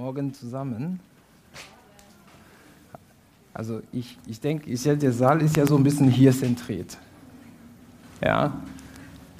Morgen 0.00 0.32
zusammen. 0.32 0.98
Also 3.52 3.82
ich, 3.92 4.16
ich 4.26 4.40
denke, 4.40 4.74
der 4.74 5.12
Saal 5.12 5.42
ist 5.42 5.58
ja 5.58 5.66
so 5.66 5.76
ein 5.76 5.82
bisschen 5.82 6.08
hier 6.08 6.32
zentriert. 6.32 6.96
Ja, 8.24 8.62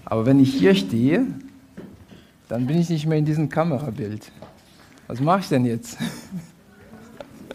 aber 0.04 0.27
wenn 0.27 0.38
ich 0.38 0.53
hier 0.53 0.75
stehe, 0.75 1.29
dann 2.46 2.67
bin 2.67 2.79
ich 2.79 2.91
nicht 2.91 3.07
mehr 3.07 3.17
in 3.17 3.25
diesem 3.25 3.49
Kamerabild. 3.49 4.31
Was 5.07 5.19
mache 5.21 5.41
ich 5.41 5.49
denn 5.49 5.65
jetzt? 5.65 5.96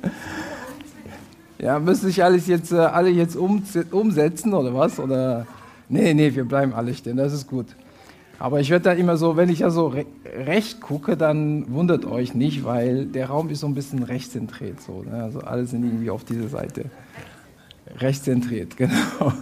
ja, 1.59 1.77
müsste 1.77 2.09
ich 2.09 2.23
alles 2.23 2.47
jetzt, 2.47 2.71
äh, 2.71 2.77
alle 2.77 3.11
jetzt 3.11 3.35
umsetzen 3.35 4.51
oder 4.51 4.73
was? 4.73 4.99
Oder 4.99 5.45
nee, 5.89 6.11
nee, 6.15 6.33
wir 6.33 6.45
bleiben 6.45 6.73
alle 6.73 6.95
stehen, 6.95 7.17
das 7.17 7.33
ist 7.33 7.45
gut. 7.45 7.67
Aber 8.37 8.59
ich 8.59 8.69
werde 8.69 8.83
da 8.83 8.91
immer 8.91 9.17
so, 9.17 9.37
wenn 9.37 9.49
ich 9.49 9.59
ja 9.59 9.69
so 9.69 9.87
re 9.87 10.05
recht 10.25 10.81
gucke, 10.81 11.15
dann 11.15 11.71
wundert 11.71 12.05
euch 12.05 12.33
nicht, 12.33 12.65
weil 12.65 13.05
der 13.05 13.27
Raum 13.27 13.49
ist 13.49 13.61
so 13.61 13.67
ein 13.67 13.75
bisschen 13.75 14.03
rechtszentriert. 14.03 14.81
So, 14.81 15.03
ne? 15.03 15.23
Also 15.23 15.39
alle 15.39 15.65
sind 15.65 15.85
irgendwie 15.85 16.09
auf 16.09 16.25
dieser 16.25 16.49
Seite. 16.49 16.85
Rechtszentriert, 17.97 18.75
genau. 18.77 19.33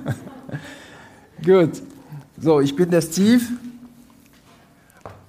Gut. 1.43 1.81
So, 2.39 2.59
ich 2.59 2.75
bin 2.75 2.91
der 2.91 3.01
Steve. 3.01 3.41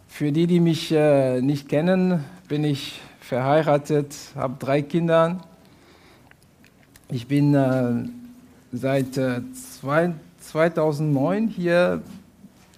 Für 0.09 0.31
die, 0.31 0.47
die 0.47 0.61
mich 0.61 0.93
äh, 0.93 1.41
nicht 1.41 1.69
kennen, 1.69 2.23
bin 2.49 2.65
ich 2.65 3.01
verheiratet, 3.21 4.15
habe 4.37 4.55
drei 4.59 4.83
Kinder. 4.83 5.41
Ich 7.11 7.27
bin 7.27 7.55
äh, 7.55 8.09
seit 8.73 9.17
äh, 9.17 9.41
zwei, 9.55 10.13
2009 10.41 11.49
hier 11.49 12.03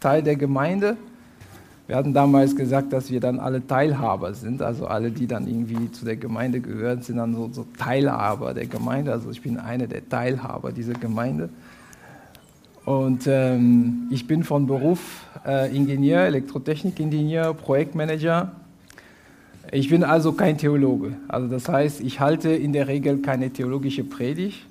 Teil 0.06 0.22
der 0.22 0.36
Gemeinde. 0.36 0.96
Wir 1.88 1.96
hatten 1.96 2.14
damals 2.14 2.54
gesagt, 2.54 2.92
dass 2.92 3.10
wir 3.10 3.18
dann 3.18 3.40
alle 3.40 3.66
Teilhaber 3.66 4.34
sind, 4.34 4.62
also 4.62 4.86
alle, 4.86 5.10
die 5.10 5.26
dann 5.26 5.48
irgendwie 5.48 5.90
zu 5.90 6.04
der 6.04 6.14
Gemeinde 6.14 6.60
gehören, 6.60 7.02
sind 7.02 7.16
dann 7.16 7.34
so, 7.34 7.48
so 7.50 7.66
Teilhaber 7.76 8.54
der 8.54 8.66
Gemeinde. 8.66 9.10
Also 9.10 9.32
ich 9.32 9.42
bin 9.42 9.58
einer 9.58 9.88
der 9.88 10.08
Teilhaber 10.08 10.70
dieser 10.70 10.92
Gemeinde. 10.92 11.48
Und 12.84 13.26
ähm, 13.26 14.06
ich 14.12 14.28
bin 14.28 14.44
von 14.44 14.68
Beruf 14.68 15.24
äh, 15.44 15.76
Ingenieur, 15.76 16.20
Elektrotechnikingenieur, 16.20 17.52
Projektmanager. 17.54 18.52
Ich 19.72 19.90
bin 19.90 20.04
also 20.04 20.34
kein 20.34 20.56
Theologe. 20.56 21.14
Also 21.26 21.48
das 21.48 21.68
heißt, 21.68 22.00
ich 22.00 22.20
halte 22.20 22.50
in 22.50 22.72
der 22.72 22.86
Regel 22.86 23.18
keine 23.22 23.50
theologische 23.50 24.04
Predigt 24.04 24.66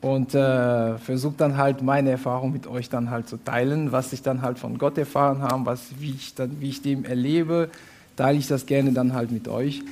und 0.00 0.34
äh, 0.34 0.96
versuche 0.98 1.34
dann 1.36 1.56
halt 1.56 1.82
meine 1.82 2.10
Erfahrung 2.10 2.52
mit 2.52 2.66
euch 2.66 2.88
dann 2.88 3.10
halt 3.10 3.28
zu 3.28 3.36
teilen, 3.36 3.90
was 3.90 4.12
ich 4.12 4.22
dann 4.22 4.42
halt 4.42 4.58
von 4.58 4.78
Gott 4.78 4.96
erfahren 4.96 5.42
habe, 5.42 5.66
was, 5.66 5.80
wie, 5.98 6.10
ich 6.10 6.34
dann, 6.34 6.60
wie 6.60 6.68
ich 6.68 6.82
dem 6.82 7.04
erlebe, 7.04 7.68
teile 8.16 8.38
ich 8.38 8.46
das 8.46 8.66
gerne 8.66 8.92
dann 8.92 9.12
halt 9.12 9.32
mit 9.32 9.48
euch. 9.48 9.82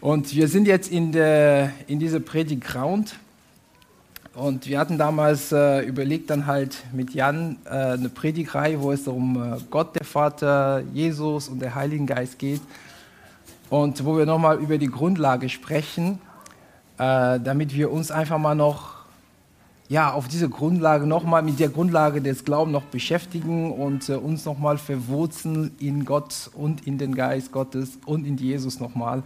Und 0.00 0.34
wir 0.34 0.48
sind 0.48 0.66
jetzt 0.66 0.90
in, 0.90 1.14
in 1.14 1.98
dieser 1.98 2.20
Predigt 2.20 2.64
Ground 2.64 3.16
und 4.34 4.66
wir 4.66 4.78
hatten 4.78 4.98
damals 4.98 5.50
äh, 5.50 5.80
überlegt 5.80 6.28
dann 6.28 6.46
halt 6.46 6.84
mit 6.92 7.14
Jan 7.14 7.56
äh, 7.64 7.70
eine 7.70 8.10
Predigreihe, 8.10 8.82
wo 8.82 8.92
es 8.92 9.08
um 9.08 9.42
äh, 9.42 9.56
Gott, 9.70 9.94
der 9.94 10.04
Vater, 10.04 10.82
Jesus 10.92 11.48
und 11.48 11.60
der 11.60 11.74
Heilige 11.74 12.04
Geist 12.04 12.38
geht 12.38 12.60
und 13.70 14.04
wo 14.04 14.18
wir 14.18 14.26
nochmal 14.26 14.58
über 14.58 14.76
die 14.76 14.88
Grundlage 14.88 15.48
sprechen, 15.48 16.18
äh, 16.98 17.40
damit 17.40 17.74
wir 17.74 17.90
uns 17.90 18.10
einfach 18.10 18.36
mal 18.36 18.54
noch 18.54 18.95
ja, 19.88 20.12
auf 20.12 20.28
diese 20.28 20.48
Grundlage 20.48 21.06
nochmal 21.06 21.42
mit 21.42 21.60
der 21.60 21.68
Grundlage 21.68 22.20
des 22.20 22.44
Glaubens 22.44 22.72
noch 22.72 22.84
beschäftigen 22.84 23.72
und 23.72 24.08
äh, 24.08 24.14
uns 24.14 24.44
nochmal 24.44 24.78
verwurzeln 24.78 25.70
in 25.78 26.04
Gott 26.04 26.50
und 26.54 26.86
in 26.86 26.98
den 26.98 27.14
Geist 27.14 27.52
Gottes 27.52 27.98
und 28.04 28.26
in 28.26 28.36
Jesus 28.36 28.80
nochmal. 28.80 29.22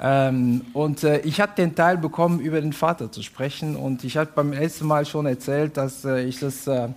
Ähm, 0.00 0.60
und 0.74 1.02
äh, 1.04 1.20
ich 1.20 1.40
hatte 1.40 1.62
den 1.62 1.74
Teil 1.74 1.96
bekommen, 1.96 2.38
über 2.38 2.60
den 2.60 2.72
Vater 2.72 3.10
zu 3.10 3.22
sprechen 3.22 3.76
und 3.76 4.04
ich 4.04 4.16
hatte 4.16 4.32
beim 4.34 4.52
letzten 4.52 4.86
Mal 4.86 5.06
schon 5.06 5.26
erzählt, 5.26 5.76
dass 5.76 6.04
äh, 6.04 6.22
ich 6.22 6.38
das 6.38 6.66
äh, 6.66 6.88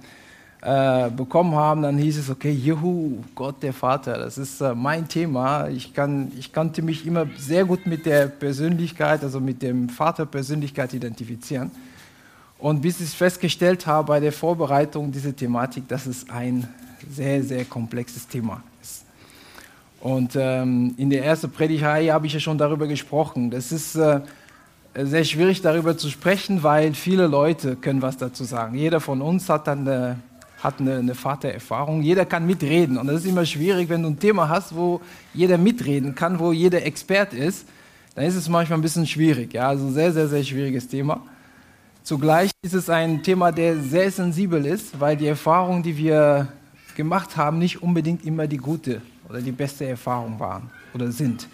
äh, 0.61 1.09
bekommen 1.09 1.55
habe. 1.55 1.81
Dann 1.81 1.97
hieß 1.97 2.19
es, 2.19 2.29
okay, 2.29 2.51
Juhu, 2.51 3.23
Gott 3.33 3.63
der 3.63 3.73
Vater, 3.73 4.19
das 4.19 4.37
ist 4.37 4.61
äh, 4.61 4.75
mein 4.75 5.07
Thema. 5.07 5.67
Ich, 5.69 5.93
kann, 5.93 6.31
ich 6.37 6.53
konnte 6.53 6.83
mich 6.83 7.07
immer 7.07 7.25
sehr 7.37 7.65
gut 7.65 7.87
mit 7.87 8.05
der 8.05 8.27
Persönlichkeit, 8.27 9.23
also 9.23 9.39
mit 9.39 9.63
dem 9.63 9.89
Vaterpersönlichkeit 9.89 10.93
identifizieren. 10.93 11.71
Und 12.61 12.81
bis 12.83 13.01
ich 13.01 13.09
festgestellt 13.09 13.87
habe 13.87 14.07
bei 14.07 14.19
der 14.19 14.31
Vorbereitung 14.31 15.11
dieser 15.11 15.35
Thematik, 15.35 15.87
dass 15.87 16.05
es 16.05 16.29
ein 16.29 16.67
sehr, 17.09 17.43
sehr 17.43 17.65
komplexes 17.65 18.27
Thema 18.27 18.61
ist. 18.79 19.03
Und 19.99 20.35
ähm, 20.35 20.93
in 20.97 21.09
der 21.09 21.25
ersten 21.25 21.49
Predigtreihe 21.49 22.13
habe 22.13 22.27
ich 22.27 22.33
ja 22.33 22.39
schon 22.39 22.59
darüber 22.59 22.85
gesprochen. 22.85 23.49
Das 23.49 23.71
ist 23.71 23.95
äh, 23.95 24.21
sehr 24.95 25.23
schwierig 25.23 25.63
darüber 25.63 25.97
zu 25.97 26.07
sprechen, 26.11 26.61
weil 26.61 26.93
viele 26.93 27.25
Leute 27.25 27.77
können 27.77 28.03
was 28.03 28.17
dazu 28.17 28.43
sagen. 28.43 28.75
Jeder 28.75 28.99
von 28.99 29.23
uns 29.23 29.49
hat 29.49 29.65
dann 29.65 29.87
eine, 29.87 30.19
hat 30.61 30.79
eine, 30.79 30.97
eine 30.97 31.15
Vatererfahrung. 31.15 32.03
Jeder 32.03 32.25
kann 32.25 32.45
mitreden. 32.45 32.99
Und 32.99 33.07
das 33.07 33.21
ist 33.21 33.25
immer 33.25 33.45
schwierig, 33.47 33.89
wenn 33.89 34.03
du 34.03 34.09
ein 34.09 34.19
Thema 34.19 34.49
hast, 34.49 34.75
wo 34.75 35.01
jeder 35.33 35.57
mitreden 35.57 36.13
kann, 36.13 36.37
wo 36.37 36.51
jeder 36.51 36.85
Expert 36.85 37.33
ist. 37.33 37.65
Dann 38.13 38.25
ist 38.25 38.35
es 38.35 38.47
manchmal 38.47 38.77
ein 38.77 38.83
bisschen 38.83 39.07
schwierig. 39.07 39.51
Ja, 39.55 39.69
also 39.69 39.89
sehr, 39.89 40.13
sehr, 40.13 40.27
sehr 40.27 40.43
schwieriges 40.43 40.87
Thema. 40.87 41.21
Zugleich 42.03 42.49
ist 42.63 42.73
es 42.73 42.89
ein 42.89 43.21
Thema, 43.21 43.51
der 43.51 43.77
sehr 43.77 44.09
sensibel 44.09 44.65
ist, 44.65 44.99
weil 44.99 45.15
die 45.15 45.27
Erfahrungen, 45.27 45.83
die 45.83 45.95
wir 45.95 46.47
gemacht 46.95 47.37
haben, 47.37 47.59
nicht 47.59 47.83
unbedingt 47.83 48.25
immer 48.25 48.47
die 48.47 48.57
gute 48.57 49.01
oder 49.29 49.39
die 49.39 49.51
beste 49.51 49.85
Erfahrung 49.85 50.39
waren 50.39 50.71
oder 50.95 51.11
sind. 51.11 51.47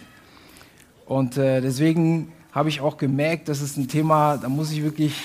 Und 1.04 1.36
äh, 1.36 1.60
deswegen 1.60 2.32
habe 2.50 2.70
ich 2.70 2.80
auch 2.80 2.96
gemerkt, 2.96 3.48
das 3.48 3.60
ist 3.60 3.76
ein 3.76 3.88
Thema, 3.88 4.38
da 4.38 4.48
muss 4.48 4.72
ich 4.72 4.82
wirklich 4.82 5.20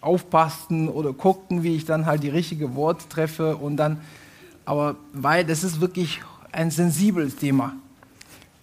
aufpassen 0.00 0.88
oder 0.88 1.12
gucken, 1.12 1.62
wie 1.62 1.76
ich 1.76 1.84
dann 1.84 2.06
halt 2.06 2.22
die 2.22 2.30
richtige 2.30 2.74
Worte 2.74 3.06
treffe 3.10 3.56
und 3.56 3.76
dann, 3.76 4.00
aber 4.64 4.96
weil 5.12 5.44
das 5.44 5.64
ist 5.64 5.82
wirklich 5.82 6.22
ein 6.50 6.70
sensibles 6.70 7.36
Thema, 7.36 7.74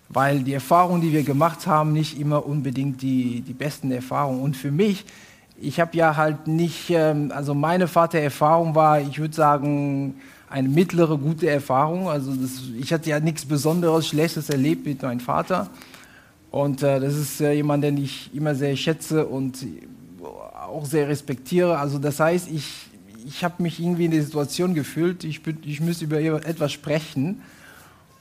weil 0.10 0.40
die 0.40 0.54
Erfahrungen, 0.54 1.02
die 1.02 1.14
wir 1.14 1.22
gemacht 1.22 1.68
haben, 1.68 1.94
nicht 1.94 2.20
immer 2.20 2.48
unbedingt 2.48 3.04
die, 3.04 3.42
die 3.42 3.54
besten 3.54 3.92
Erfahrungen. 3.92 4.42
Und 4.42 4.58
für 4.58 4.72
mich 4.72 5.06
ich 5.60 5.80
habe 5.80 5.98
ja 5.98 6.16
halt 6.16 6.48
nicht, 6.48 6.90
ähm, 6.90 7.32
also 7.34 7.54
meine 7.54 7.88
Vatererfahrung 7.88 8.76
war, 8.76 9.02
ich 9.02 9.20
würde 9.20 9.36
sagen, 9.36 10.16
eine 10.50 10.70
mittlere 10.70 11.18
gute 11.18 11.50
Erfahrung. 11.50 12.10
Also 12.10 12.34
das, 12.34 12.62
ich 12.80 12.94
hatte 12.94 13.10
ja 13.10 13.20
nichts 13.20 13.46
Besonderes, 13.46 14.08
Schlechtes 14.08 14.50
erlebt 14.50 14.86
mit 14.86 15.02
meinem 15.02 15.20
Vater. 15.20 15.70
Und 16.52 16.84
äh, 16.84 17.00
das 17.00 17.16
ist 17.16 17.42
äh, 17.42 17.54
jemand, 17.54 17.84
den 17.84 17.98
ich 17.98 18.34
immer 18.34 18.56
sehr 18.56 18.76
schätze 18.76 19.26
und 19.26 19.66
auch 20.68 20.86
sehr 20.86 21.08
respektiere. 21.08 21.78
Also 21.78 21.98
das 21.98 22.20
heißt, 22.20 22.50
ich, 22.52 22.88
ich 23.26 23.44
habe 23.44 23.62
mich 23.64 23.80
irgendwie 23.80 24.06
in 24.06 24.12
der 24.12 24.24
Situation 24.24 24.74
gefühlt, 24.74 25.24
ich, 25.24 25.42
ich 25.66 25.82
müsste 25.82 26.06
über 26.06 26.20
etwas 26.46 26.72
sprechen. 26.72 27.42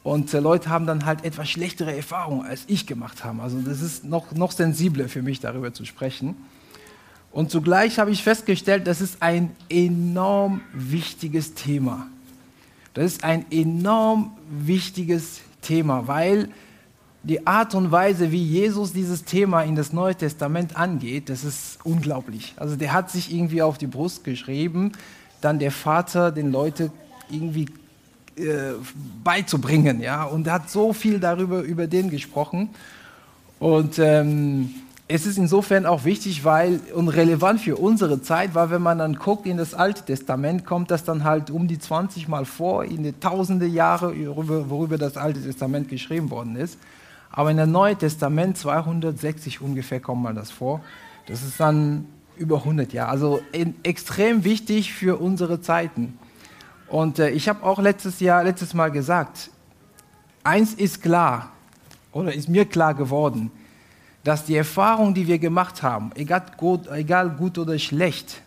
Und 0.03 0.33
äh, 0.35 0.41
Leute 0.41 0.71
haben 0.71 0.87
dann 0.87 1.05
halt 1.05 1.25
etwas 1.25 1.51
schlechtere 1.51 1.95
Erfahrungen, 1.95 2.47
als 2.47 2.65
ich 2.67 2.87
gemacht 2.87 3.25
habe. 3.25 3.43
Also 3.43 3.61
das 3.61 3.83
ist 3.83 4.05
noch, 4.05 4.33
noch 4.33 4.53
sensibler 4.53 5.09
für 5.09 5.23
mich, 5.23 5.41
darüber 5.41 5.73
zu 5.75 5.85
sprechen. 5.85 6.37
Und 7.37 7.51
zugleich 7.51 7.99
habe 7.99 8.11
ich 8.13 8.23
festgestellt, 8.23 8.87
das 8.87 9.03
ist 9.03 9.19
ein 9.21 9.51
enorm 9.69 10.63
wichtiges 10.73 11.53
Thema. 11.53 12.07
Das 12.95 13.05
ist 13.05 13.25
ein 13.25 13.45
enorm 13.51 14.35
wichtiges 14.49 15.43
Thema, 15.61 16.09
weil 16.09 16.49
die 17.25 17.47
Art 17.47 17.75
und 17.75 17.93
Weise, 17.93 18.33
wie 18.33 18.43
Jesus 18.43 18.95
dieses 18.95 19.25
Thema 19.25 19.61
in 19.65 19.77
das 19.77 19.93
Neue 19.93 20.15
Testament 20.15 20.79
angeht, 20.79 21.29
das 21.29 21.45
ist 21.45 21.79
unglaublich. 21.85 22.55
Also 22.57 22.75
der 22.75 22.95
hat 22.95 23.11
sich 23.11 23.31
irgendwie 23.31 23.61
auf 23.61 23.77
die 23.77 23.87
Brust 23.87 24.25
geschrieben, 24.25 24.93
dann 25.43 25.59
der 25.59 25.73
Vater 25.73 26.33
den 26.33 26.51
Leuten 26.51 26.91
irgendwie 27.31 27.67
äh, 28.37 28.73
beizubringen, 29.23 30.01
ja, 30.01 30.25
und 30.25 30.47
er 30.47 30.55
hat 30.55 30.71
so 30.71 30.95
viel 30.95 31.21
darüber 31.21 31.61
über 31.61 31.87
den 31.87 32.09
gesprochen 32.09 32.71
und 33.59 33.99
ähm, 33.99 34.71
es 35.09 35.25
ist 35.25 35.39
insofern 35.39 35.87
auch 35.87 36.05
wichtig, 36.05 36.45
weil 36.45 36.81
und 36.93 37.09
relevant 37.09 37.61
für 37.61 37.77
unsere 37.77 38.23
Zeit, 38.23 38.55
weil 38.55 38.71
wenn 38.71 38.83
man 38.83 38.99
dann 38.99 39.15
guckt 39.15 39.47
in 39.47 39.57
das 39.57 39.73
Alte 39.73 40.05
Testament, 40.05 40.67
kommt 40.67 40.91
das 40.91 41.05
dann 41.05 41.23
halt 41.23 41.51
um 41.51 41.69
die 41.69 41.79
20 41.79 42.27
Mal 42.27 42.45
vor, 42.45 42.85
in 42.85 43.05
die 43.05 43.13
tausende 43.13 43.67
Jahre, 43.67 44.15
worüber 44.37 44.99
das 44.99 45.17
Alte 45.17 45.41
Testament 45.41 45.89
geschrieben 45.89 46.31
worden 46.31 46.57
ist. 46.57 46.79
Aber 47.31 47.53
in 47.53 47.57
das 47.57 47.69
Neue 47.69 47.95
Testament, 47.95 48.59
260 48.59 49.61
ungefähr, 49.61 50.01
kommt 50.01 50.23
mal 50.23 50.35
das 50.35 50.51
vor. 50.51 50.81
Das 51.27 51.43
ist 51.43 51.61
dann 51.61 52.07
über 52.37 52.59
100 52.59 52.93
Jahre. 52.93 53.11
Also 53.11 53.41
extrem 53.85 54.43
wichtig 54.43 54.93
für 54.93 55.21
unsere 55.21 55.61
Zeiten. 55.61 56.19
Und 56.89 57.21
äh, 57.21 57.31
ich 57.31 57.49
habe 57.49 57.63
auch 57.65 57.79
letztes 57.79 58.19
Jahr, 58.21 58.43
letztes 58.43 58.75
Mal 58.75 58.91
gesagt, 58.91 59.51
eins 60.43 60.75
ist 60.75 61.03
klar, 61.03 61.51
oder 62.13 62.33
ist 62.33 62.49
mir 62.49 62.65
klar 62.65 62.95
geworden, 62.95 63.51
dass 64.27 64.45
die 64.45 64.57
Erfahrung, 64.57 65.15
die 65.15 65.29
wir 65.29 65.39
gemacht 65.39 65.85
haben, 65.85 66.11
egal 66.17 66.43
gut, 66.57 66.89
egal 66.89 67.31
gut 67.31 67.59
oder 67.59 67.79
schlecht, 67.79 68.43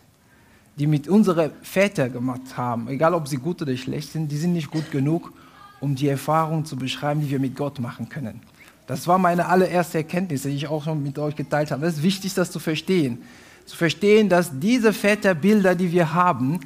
die 0.76 0.86
mit 0.86 1.08
unseren 1.08 1.52
Vätern 1.62 2.12
gemacht 2.12 2.58
haben, 2.58 2.86
egal 2.88 3.14
ob 3.14 3.26
sie 3.26 3.38
gut 3.38 3.62
oder 3.62 3.74
schlecht 3.78 4.12
sind, 4.12 4.30
die 4.30 4.36
sind 4.36 4.52
nicht 4.52 4.70
gut 4.70 4.90
genug, 4.90 5.32
um 5.80 5.94
die 5.94 6.08
Erfahrung 6.08 6.66
zu 6.66 6.76
beschreiben, 6.76 7.22
die 7.22 7.30
wir 7.30 7.40
mit 7.40 7.56
Gott 7.56 7.78
machen 7.78 8.10
können. 8.10 8.42
Das 8.86 9.06
war 9.06 9.16
meine 9.16 9.46
allererste 9.46 9.96
Erkenntnis, 9.96 10.42
die 10.42 10.50
ich 10.50 10.68
auch 10.68 10.84
schon 10.84 11.02
mit 11.02 11.18
euch 11.18 11.34
geteilt 11.34 11.70
habe. 11.70 11.86
Es 11.86 11.94
ist 11.94 12.02
wichtig, 12.02 12.34
das 12.34 12.50
zu 12.50 12.58
verstehen. 12.58 13.22
Zu 13.64 13.74
verstehen, 13.74 14.28
dass 14.28 14.50
diese 14.60 14.92
Väterbilder, 14.92 15.74
die 15.74 15.92
wir 15.92 16.12
haben, 16.12 16.60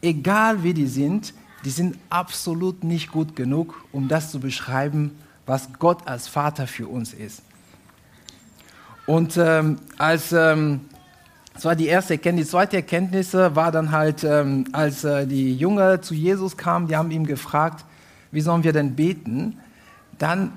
egal 0.00 0.62
wie 0.62 0.72
die 0.72 0.86
sind, 0.86 1.34
die 1.64 1.70
sind 1.70 1.98
absolut 2.10 2.84
nicht 2.84 3.10
gut 3.10 3.34
genug, 3.34 3.84
um 3.90 4.06
das 4.06 4.30
zu 4.30 4.38
beschreiben, 4.38 5.10
was 5.46 5.68
Gott 5.80 6.06
als 6.06 6.28
Vater 6.28 6.68
für 6.68 6.86
uns 6.86 7.12
ist. 7.12 7.42
Und 9.06 9.36
ähm, 9.36 9.78
als 9.98 10.32
ähm, 10.32 10.82
das 11.54 11.64
war 11.64 11.76
die 11.76 11.86
erste 11.86 12.14
Erkenntnis. 12.14 12.46
Die 12.46 12.50
zweite 12.52 12.76
Erkenntnis 12.76 13.34
war 13.34 13.70
dann 13.70 13.90
halt, 13.90 14.24
ähm, 14.24 14.64
als 14.72 15.04
äh, 15.04 15.26
die 15.26 15.56
Jünger 15.56 16.00
zu 16.00 16.14
Jesus 16.14 16.56
kamen, 16.56 16.88
die 16.88 16.96
haben 16.96 17.10
ihm 17.10 17.26
gefragt, 17.26 17.84
wie 18.30 18.40
sollen 18.40 18.64
wir 18.64 18.72
denn 18.72 18.96
beten? 18.96 19.58
Dann 20.18 20.52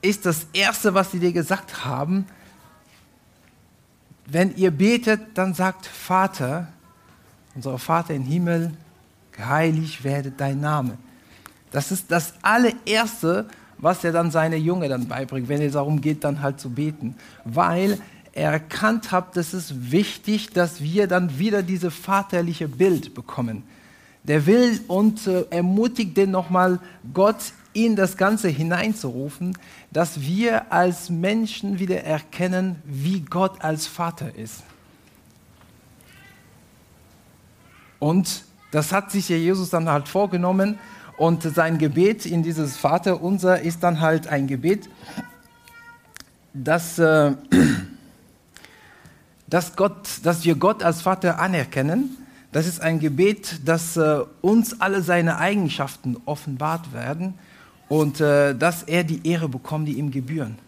ist 0.00 0.26
das 0.26 0.46
Erste, 0.52 0.94
was 0.94 1.12
sie 1.12 1.20
dir 1.20 1.32
gesagt 1.32 1.84
haben, 1.84 2.26
wenn 4.26 4.56
ihr 4.56 4.70
betet, 4.70 5.20
dann 5.34 5.54
sagt 5.54 5.86
Vater, 5.86 6.68
unser 7.54 7.78
Vater 7.78 8.14
im 8.14 8.24
Himmel, 8.24 8.72
geheiligt 9.32 10.04
werde 10.04 10.30
dein 10.30 10.60
Name. 10.60 10.98
Das 11.70 11.92
ist 11.92 12.10
das 12.10 12.34
allererste, 12.42 13.46
was 13.82 14.04
er 14.04 14.12
dann 14.12 14.30
seine 14.30 14.56
Junge 14.56 14.88
dann 14.88 15.08
beibringt, 15.08 15.48
wenn 15.48 15.60
es 15.60 15.72
darum 15.72 16.00
geht, 16.00 16.24
dann 16.24 16.40
halt 16.40 16.60
zu 16.60 16.70
beten. 16.70 17.16
Weil 17.44 17.98
er 18.32 18.52
erkannt 18.52 19.10
hat, 19.10 19.36
dass 19.36 19.52
es 19.52 19.90
wichtig, 19.90 20.50
dass 20.50 20.80
wir 20.80 21.08
dann 21.08 21.38
wieder 21.38 21.62
dieses 21.62 21.92
vaterliche 21.92 22.68
Bild 22.68 23.12
bekommen. 23.12 23.64
Der 24.22 24.46
will 24.46 24.80
und 24.86 25.26
äh, 25.26 25.44
ermutigt 25.50 26.16
den 26.16 26.30
nochmal, 26.30 26.78
Gott 27.12 27.52
in 27.72 27.96
das 27.96 28.16
Ganze 28.16 28.48
hineinzurufen, 28.48 29.58
dass 29.90 30.20
wir 30.20 30.72
als 30.72 31.10
Menschen 31.10 31.80
wieder 31.80 32.04
erkennen, 32.04 32.76
wie 32.84 33.20
Gott 33.20 33.62
als 33.64 33.88
Vater 33.88 34.36
ist. 34.36 34.62
Und 37.98 38.44
das 38.70 38.92
hat 38.92 39.10
sich 39.10 39.28
ja 39.28 39.36
Jesus 39.36 39.70
dann 39.70 39.88
halt 39.88 40.06
vorgenommen 40.06 40.78
und 41.16 41.42
sein 41.42 41.78
Gebet 41.78 42.26
in 42.26 42.42
dieses 42.42 42.76
Vater 42.76 43.22
unser 43.22 43.60
ist 43.60 43.82
dann 43.82 44.00
halt 44.00 44.28
ein 44.28 44.46
Gebet, 44.46 44.88
dass, 46.54 46.98
äh, 46.98 47.32
dass, 49.46 49.76
Gott, 49.76 50.08
dass 50.22 50.44
wir 50.44 50.54
Gott 50.54 50.82
als 50.82 51.02
Vater 51.02 51.38
anerkennen. 51.38 52.16
Das 52.50 52.66
ist 52.66 52.80
ein 52.80 52.98
Gebet, 52.98 53.60
dass 53.66 53.96
äh, 53.96 54.20
uns 54.40 54.80
alle 54.80 55.02
seine 55.02 55.38
Eigenschaften 55.38 56.16
offenbart 56.24 56.92
werden 56.92 57.34
und 57.88 58.20
äh, 58.20 58.54
dass 58.54 58.82
er 58.82 59.04
die 59.04 59.26
Ehre 59.26 59.48
bekommt, 59.48 59.88
die 59.88 59.94
ihm 59.94 60.10
gebühren. 60.10 60.58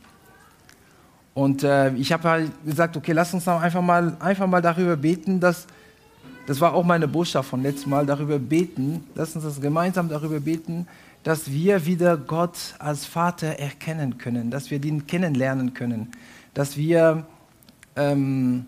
Und 1.35 1.65
ich 1.65 2.13
habe 2.13 2.29
halt 2.29 2.53
gesagt, 2.65 2.97
okay, 2.97 3.11
lass 3.11 3.35
uns 3.35 3.49
einfach 3.49 3.83
mal, 3.83 4.17
einfach 4.21 4.47
mal 4.47 4.63
darüber 4.63 4.97
beten, 4.97 5.41
dass, 5.41 5.67
das 6.47 6.61
war 6.61 6.75
auch 6.75 6.85
meine 6.85 7.09
Botschaft 7.09 7.49
von 7.49 7.63
letztem 7.63 7.91
Mal, 7.91 8.07
darüber 8.07 8.39
beten, 8.39 9.05
lass 9.15 9.35
uns 9.35 9.45
das 9.45 9.61
gemeinsam 9.61 10.09
darüber 10.09 10.41
beten, 10.41 10.87
dass 11.23 11.51
wir 11.51 11.87
wieder 11.87 12.17
Gott 12.17 12.75
als 12.79 13.07
Vater 13.07 13.59
erkennen 13.59 14.19
können, 14.19 14.51
dass 14.51 14.71
wir 14.71 14.83
ihn 14.85 15.07
kennenlernen 15.07 15.73
können, 15.73 16.13
dass 16.53 16.77
wir 16.77 17.27
ähm, 17.97 18.67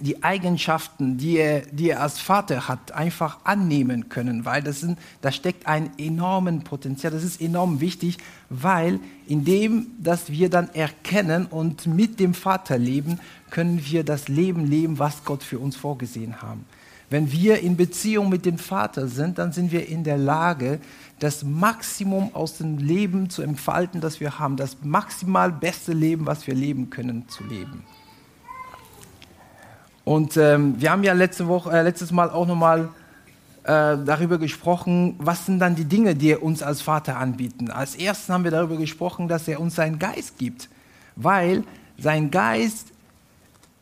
die 0.00 0.22
Eigenschaften, 0.22 1.18
die 1.18 1.36
er, 1.36 1.60
die 1.60 1.90
er 1.90 2.00
als 2.00 2.18
Vater 2.18 2.66
hat, 2.66 2.92
einfach 2.92 3.44
annehmen 3.44 4.08
können, 4.08 4.44
weil 4.44 4.62
das 4.62 4.80
sind, 4.80 4.98
da 5.20 5.30
steckt 5.30 5.66
ein 5.66 5.90
enormes 5.98 6.64
Potenzial. 6.64 7.12
Das 7.12 7.22
ist 7.22 7.40
enorm 7.40 7.80
wichtig, 7.80 8.16
weil 8.48 9.00
indem, 9.26 9.88
dass 9.98 10.30
wir 10.30 10.48
dann 10.48 10.70
erkennen 10.74 11.46
und 11.46 11.86
mit 11.86 12.20
dem 12.20 12.32
Vater 12.32 12.78
leben, 12.78 13.20
können 13.50 13.84
wir 13.84 14.02
das 14.02 14.28
Leben 14.28 14.66
leben, 14.66 14.98
was 14.98 15.24
Gott 15.24 15.42
für 15.42 15.58
uns 15.58 15.76
vorgesehen 15.76 16.40
haben. 16.40 16.64
Wenn 17.10 17.30
wir 17.30 17.60
in 17.60 17.76
Beziehung 17.76 18.30
mit 18.30 18.46
dem 18.46 18.56
Vater 18.56 19.06
sind, 19.06 19.36
dann 19.36 19.52
sind 19.52 19.70
wir 19.70 19.86
in 19.86 20.02
der 20.02 20.16
Lage, 20.16 20.80
das 21.18 21.44
Maximum 21.44 22.34
aus 22.34 22.56
dem 22.56 22.78
Leben 22.78 23.28
zu 23.28 23.42
entfalten, 23.42 24.00
das 24.00 24.20
wir 24.20 24.38
haben, 24.38 24.56
das 24.56 24.78
maximal 24.82 25.52
beste 25.52 25.92
Leben, 25.92 26.24
was 26.24 26.46
wir 26.46 26.54
leben 26.54 26.88
können, 26.88 27.28
zu 27.28 27.44
leben. 27.44 27.84
Und 30.04 30.36
ähm, 30.36 30.80
wir 30.80 30.90
haben 30.90 31.04
ja 31.04 31.12
letzte 31.12 31.46
Woche, 31.46 31.70
äh, 31.70 31.82
letztes 31.82 32.10
Mal 32.10 32.30
auch 32.30 32.46
nochmal 32.46 32.88
äh, 33.64 33.96
darüber 34.04 34.38
gesprochen, 34.38 35.14
was 35.18 35.46
sind 35.46 35.60
dann 35.60 35.76
die 35.76 35.84
Dinge, 35.84 36.14
die 36.14 36.30
er 36.30 36.42
uns 36.42 36.62
als 36.62 36.82
Vater 36.82 37.16
anbieten. 37.16 37.70
Als 37.70 37.94
erstes 37.94 38.28
haben 38.28 38.44
wir 38.44 38.50
darüber 38.50 38.76
gesprochen, 38.76 39.28
dass 39.28 39.46
er 39.46 39.60
uns 39.60 39.76
seinen 39.76 39.98
Geist 39.98 40.38
gibt, 40.38 40.68
weil 41.14 41.62
sein 41.98 42.30
Geist 42.30 42.88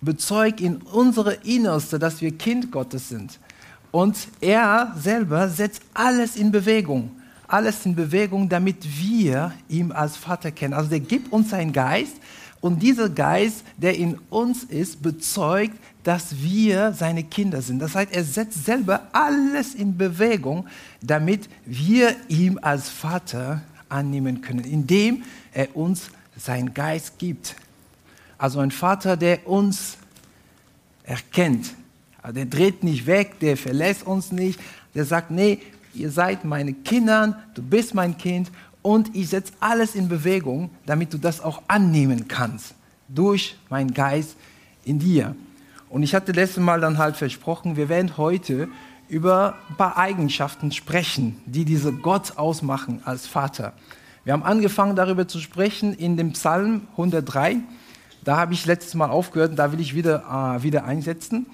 bezeugt 0.02 0.61
in 0.61 0.76
unsere 0.76 1.34
Innerste, 1.34 1.99
dass 1.99 2.20
wir 2.20 2.37
Kind 2.37 2.70
Gottes 2.70 3.08
sind. 3.08 3.38
Und 3.90 4.16
er 4.40 4.94
selber 4.99 5.49
setzt 5.49 5.82
alles 5.94 6.37
in 6.37 6.52
Bewegung. 6.52 7.11
Alles 7.49 7.84
in 7.84 7.96
Bewegung, 7.96 8.49
damit 8.49 8.87
wir 9.00 9.52
ihn 9.69 9.90
als 9.90 10.16
Vater 10.16 10.52
kennen. 10.52 10.75
Also 10.75 10.90
der 10.90 11.00
gibt 11.00 11.32
uns 11.32 11.50
seinen 11.50 11.73
Geist 11.73 12.16
und 12.61 12.82
dieser 12.82 13.08
Geist, 13.08 13.64
der 13.78 13.96
in 13.96 14.19
uns 14.28 14.64
ist, 14.64 15.02
bezeugt, 15.02 15.76
dass 16.05 16.41
wir 16.41 16.93
seine 16.93 17.25
Kinder 17.25 17.61
sind. 17.62 17.79
Das 17.81 17.94
heißt, 17.94 18.12
er 18.12 18.25
setzt 18.25 18.64
selber 18.64 19.08
alles 19.12 19.75
in 19.75 19.97
Bewegung, 19.97 20.67
damit 21.02 21.49
wir 21.67 22.17
ihn 22.29 22.58
als 22.58 22.88
Vater 22.88 23.62
annehmen 23.88 24.41
können, 24.41 24.64
indem 24.64 25.25
er 25.52 25.75
uns 25.76 26.11
seinen 26.37 26.73
Geist 26.73 27.19
gibt. 27.19 27.56
Also 28.38 28.61
ein 28.61 28.70
Vater, 28.70 29.17
der 29.17 29.47
uns 29.47 29.99
erkennt. 31.02 31.75
Der 32.26 32.47
dreht 32.47 32.82
nicht 32.85 33.06
weg, 33.06 33.38
der 33.41 33.56
verlässt 33.56 34.06
uns 34.06 34.32
nicht. 34.32 34.58
Der 34.94 35.05
sagt, 35.05 35.31
nee, 35.31 35.58
ihr 35.94 36.11
seid 36.11 36.44
meine 36.44 36.73
Kinder, 36.73 37.43
du 37.55 37.62
bist 37.62 37.94
mein 37.94 38.17
Kind 38.17 38.50
und 38.82 39.14
ich 39.14 39.29
setze 39.29 39.52
alles 39.61 39.94
in 39.94 40.08
Bewegung, 40.08 40.70
damit 40.87 41.12
du 41.12 41.19
das 41.19 41.41
auch 41.41 41.62
annehmen 41.69 42.29
kannst 42.29 42.75
durch 43.08 43.56
meinen 43.69 43.93
Geist 43.93 44.37
in 44.85 44.99
dir. 44.99 45.35
Und 45.90 46.04
ich 46.04 46.14
hatte 46.14 46.31
letztes 46.31 46.62
Mal 46.62 46.81
dann 46.81 46.98
halt 46.98 47.16
versprochen, 47.16 47.76
wir 47.76 47.88
werden 47.88 48.16
heute 48.16 48.69
über 49.08 49.56
ein 49.69 49.76
paar 49.76 49.96
Eigenschaften 49.96 50.70
sprechen, 50.70 51.42
die 51.46 51.64
diese 51.64 51.92
Gott 51.92 52.38
ausmachen 52.38 53.02
als 53.04 53.26
Vater. 53.26 53.72
Wir 54.22 54.32
haben 54.32 54.44
angefangen 54.44 54.94
darüber 54.94 55.26
zu 55.26 55.40
sprechen 55.40 55.92
in 55.92 56.16
dem 56.16 56.32
Psalm 56.32 56.82
103. 56.92 57.56
Da 58.23 58.37
habe 58.37 58.54
ich 58.54 58.66
letztes 58.66 58.94
Mal 58.94 59.11
aufgehört, 59.11 59.59
da 59.59 59.73
will 59.73 59.80
ich 59.80 59.97
wieder, 59.97 60.56
äh, 60.59 60.62
wieder 60.62 60.85
einsetzen. 60.85 61.47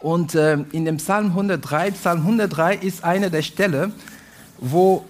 Und 0.00 0.34
äh, 0.34 0.54
in 0.72 0.84
dem 0.84 0.96
Psalm 0.96 1.26
103, 1.26 1.92
Psalm 1.92 2.18
103 2.22 2.74
ist 2.74 3.04
eine 3.04 3.30
der 3.30 3.42
Stellen, 3.42 3.92
wo, 4.58 5.04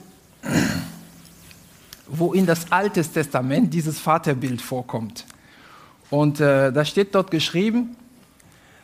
wo 2.06 2.34
in 2.34 2.44
das 2.44 2.70
Alte 2.70 3.02
Testament 3.02 3.72
dieses 3.72 3.98
Vaterbild 3.98 4.60
vorkommt. 4.60 5.24
Und 6.10 6.40
äh, 6.40 6.72
da 6.72 6.84
steht 6.84 7.14
dort 7.14 7.30
geschrieben, 7.30 7.96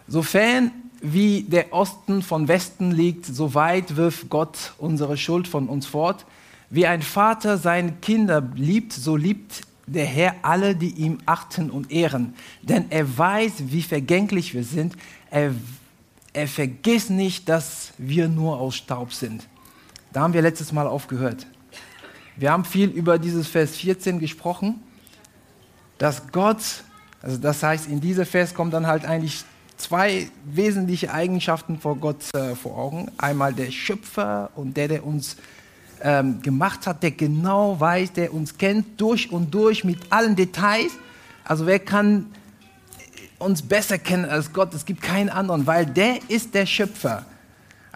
sofern 0.08 0.72
wie 1.00 1.42
der 1.42 1.72
Osten 1.72 2.22
von 2.22 2.48
Westen 2.48 2.90
liegt, 2.90 3.26
so 3.26 3.54
weit 3.54 3.96
wirft 3.96 4.28
Gott 4.28 4.74
unsere 4.78 5.16
Schuld 5.16 5.48
von 5.48 5.68
uns 5.68 5.86
fort. 5.86 6.26
Wie 6.68 6.86
ein 6.86 7.02
Vater 7.02 7.58
seine 7.58 7.92
Kinder 7.92 8.46
liebt, 8.54 8.92
so 8.92 9.16
liebt 9.16 9.62
der 9.86 10.04
Herr 10.04 10.36
alle, 10.42 10.76
die 10.76 10.90
ihm 10.90 11.18
achten 11.26 11.70
und 11.70 11.90
ehren. 11.90 12.34
Denn 12.62 12.86
er 12.90 13.18
weiß, 13.18 13.54
wie 13.66 13.82
vergänglich 13.82 14.54
wir 14.54 14.62
sind. 14.62 14.94
Er, 15.30 15.52
er 16.32 16.46
vergisst 16.46 17.10
nicht, 17.10 17.48
dass 17.48 17.92
wir 17.98 18.28
nur 18.28 18.58
aus 18.58 18.76
Staub 18.76 19.12
sind. 19.12 19.48
Da 20.12 20.20
haben 20.20 20.34
wir 20.34 20.42
letztes 20.42 20.72
Mal 20.72 20.86
aufgehört. 20.86 21.46
Wir 22.36 22.52
haben 22.52 22.64
viel 22.64 22.88
über 22.90 23.18
dieses 23.18 23.48
Vers 23.48 23.76
14 23.76 24.18
gesprochen, 24.18 24.80
dass 25.98 26.30
Gott 26.30 26.84
also 27.22 27.36
das 27.36 27.62
heißt, 27.62 27.88
in 27.88 28.00
dieser 28.00 28.24
Vers 28.24 28.54
kommen 28.54 28.70
dann 28.70 28.86
halt 28.86 29.04
eigentlich 29.04 29.44
zwei 29.76 30.28
wesentliche 30.44 31.12
Eigenschaften 31.12 31.78
vor 31.78 31.96
Gott 31.96 32.34
äh, 32.34 32.54
vor 32.54 32.78
Augen. 32.78 33.10
Einmal 33.18 33.52
der 33.52 33.70
Schöpfer 33.70 34.50
und 34.54 34.76
der, 34.76 34.88
der 34.88 35.06
uns 35.06 35.36
ähm, 36.02 36.40
gemacht 36.42 36.86
hat, 36.86 37.02
der 37.02 37.10
genau 37.10 37.78
weiß, 37.78 38.12
der 38.12 38.32
uns 38.32 38.56
kennt 38.56 39.00
durch 39.00 39.30
und 39.32 39.52
durch 39.52 39.84
mit 39.84 39.98
allen 40.10 40.36
Details. 40.36 40.92
Also 41.44 41.66
wer 41.66 41.78
kann 41.78 42.26
uns 43.38 43.62
besser 43.62 43.98
kennen 43.98 44.24
als 44.24 44.52
Gott? 44.52 44.72
Es 44.74 44.84
gibt 44.84 45.02
keinen 45.02 45.28
anderen, 45.28 45.66
weil 45.66 45.86
der 45.86 46.18
ist 46.28 46.54
der 46.54 46.66
Schöpfer. 46.66 47.24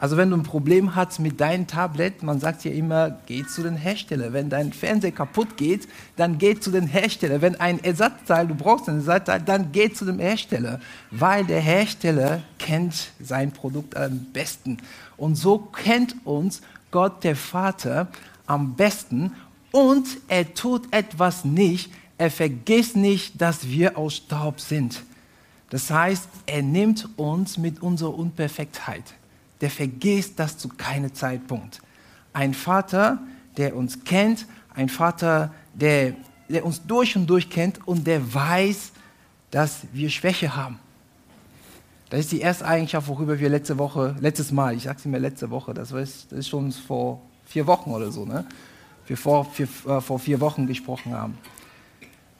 Also 0.04 0.18
wenn 0.18 0.28
du 0.28 0.36
ein 0.36 0.42
Problem 0.42 0.96
hast 0.96 1.18
mit 1.18 1.40
deinem 1.40 1.66
Tablet, 1.66 2.22
man 2.22 2.38
sagt 2.38 2.62
ja 2.66 2.72
immer, 2.72 3.16
geh 3.24 3.42
zu 3.46 3.62
den 3.62 3.74
Hersteller. 3.74 4.34
Wenn 4.34 4.50
dein 4.50 4.74
Fernseher 4.74 5.12
kaputt 5.12 5.56
geht, 5.56 5.88
dann 6.16 6.36
geh 6.36 6.60
zu 6.60 6.70
den 6.70 6.86
Hersteller. 6.86 7.40
Wenn 7.40 7.58
ein 7.58 7.82
Ersatzteil, 7.82 8.46
du 8.46 8.54
brauchst 8.54 8.86
ein 8.86 8.96
Ersatzteil, 8.96 9.40
dann 9.40 9.72
geh 9.72 9.90
zu 9.90 10.04
dem 10.04 10.18
Hersteller, 10.18 10.78
weil 11.10 11.46
der 11.46 11.62
Hersteller 11.62 12.42
kennt 12.58 13.12
sein 13.18 13.50
Produkt 13.50 13.96
am 13.96 14.26
besten. 14.30 14.76
Und 15.16 15.36
so 15.36 15.56
kennt 15.56 16.14
uns 16.26 16.60
Gott 16.90 17.24
der 17.24 17.34
Vater 17.34 18.08
am 18.46 18.74
besten 18.74 19.32
Und 19.72 20.06
er 20.28 20.52
tut 20.52 20.82
etwas 20.90 21.46
nicht, 21.46 21.90
er 22.18 22.30
vergisst 22.30 22.94
nicht, 22.94 23.40
dass 23.40 23.70
wir 23.70 23.96
aus 23.96 24.16
Staub 24.16 24.60
sind. 24.60 25.02
Das 25.70 25.90
heißt, 25.90 26.28
er 26.44 26.60
nimmt 26.60 27.08
uns 27.16 27.56
mit 27.56 27.80
unserer 27.80 28.14
Unperfektheit. 28.14 29.14
Der 29.64 29.70
vergisst 29.70 30.38
das 30.38 30.58
zu 30.58 30.68
keinem 30.68 31.14
Zeitpunkt. 31.14 31.80
Ein 32.34 32.52
Vater, 32.52 33.18
der 33.56 33.74
uns 33.74 34.04
kennt, 34.04 34.44
ein 34.74 34.90
Vater, 34.90 35.54
der, 35.72 36.12
der 36.50 36.66
uns 36.66 36.84
durch 36.86 37.16
und 37.16 37.26
durch 37.26 37.48
kennt 37.48 37.88
und 37.88 38.06
der 38.06 38.34
weiß, 38.34 38.92
dass 39.50 39.86
wir 39.94 40.10
Schwäche 40.10 40.54
haben. 40.54 40.78
Das 42.10 42.20
ist 42.20 42.32
die 42.32 42.40
erste 42.40 42.66
Eigenschaft, 42.66 43.08
worüber 43.08 43.40
wir 43.40 43.48
letzte 43.48 43.78
Woche, 43.78 44.14
letztes 44.20 44.52
Mal, 44.52 44.76
ich 44.76 44.82
sage 44.82 44.98
es 44.98 45.06
mir 45.06 45.16
letzte 45.16 45.48
Woche, 45.48 45.72
das 45.72 45.92
ist, 45.92 46.30
das 46.30 46.40
ist 46.40 46.48
schon 46.50 46.70
vor 46.70 47.22
vier 47.46 47.66
Wochen 47.66 47.90
oder 47.90 48.12
so, 48.12 48.26
ne? 48.26 48.44
wir 49.06 49.16
vor, 49.16 49.46
vier, 49.46 49.66
äh, 49.86 50.02
vor 50.02 50.18
vier 50.18 50.40
Wochen 50.40 50.66
gesprochen 50.66 51.14
haben. 51.14 51.38